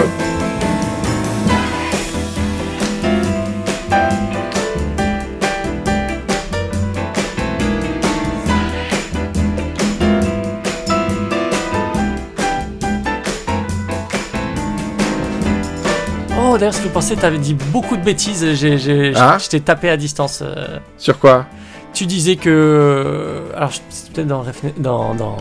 [16.57, 18.45] D'ailleurs, ce que je pensais, t'avais dit beaucoup de bêtises.
[18.55, 19.37] J'ai, j'ai, Ah.
[19.39, 20.41] je t'ai tapé à distance.
[20.41, 20.79] euh.
[20.97, 21.45] Sur quoi?
[21.93, 23.43] Tu disais que.
[23.55, 24.43] Alors, je- c'est peut-être dans,
[24.79, 25.37] dans, dans,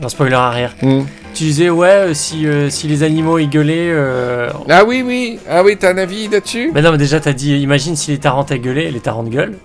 [0.00, 0.74] dans Spoiler arrière.
[0.82, 1.02] Hmm.
[1.34, 3.90] Tu disais, ouais, euh, si, euh, si les animaux y gueulaient.
[3.92, 5.38] euh, Ah oui, oui.
[5.48, 6.70] Ah oui, t'as un avis là-dessus?
[6.74, 9.56] Mais non, mais déjà, t'as dit, imagine si les tarantes elles gueulaient, les tarantes gueulent.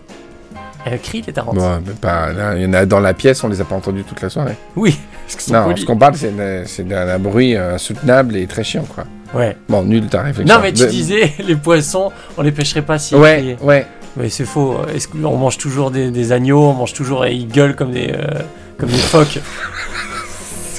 [0.86, 1.56] Elles crient, les tarantes.
[1.56, 2.32] Bon, mais pas.
[2.32, 4.30] là, Il y en a dans la pièce, on les a pas entendus toute la
[4.30, 4.56] soirée.
[4.76, 4.96] Oui,
[5.28, 9.06] parce Non, ce qu'on parle, c'est d'un bruit euh, insoutenable et très chiant, quoi.
[9.36, 9.58] Ouais.
[9.70, 10.56] Bon, nul ta réflexion.
[10.56, 13.16] Non, mais tu De- disais, les poissons, on les pêcherait pas si.
[13.16, 13.86] Ouais, ouais.
[14.18, 14.78] Mais c'est faux.
[14.96, 18.12] Est-ce qu'on mange toujours des, des agneaux On mange toujours et ils gueulent comme des,
[18.14, 18.40] euh,
[18.78, 19.40] comme des phoques.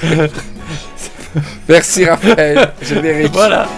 [1.69, 2.73] Merci Raphaël.
[2.81, 3.33] Générique.
[3.35, 3.69] voilà.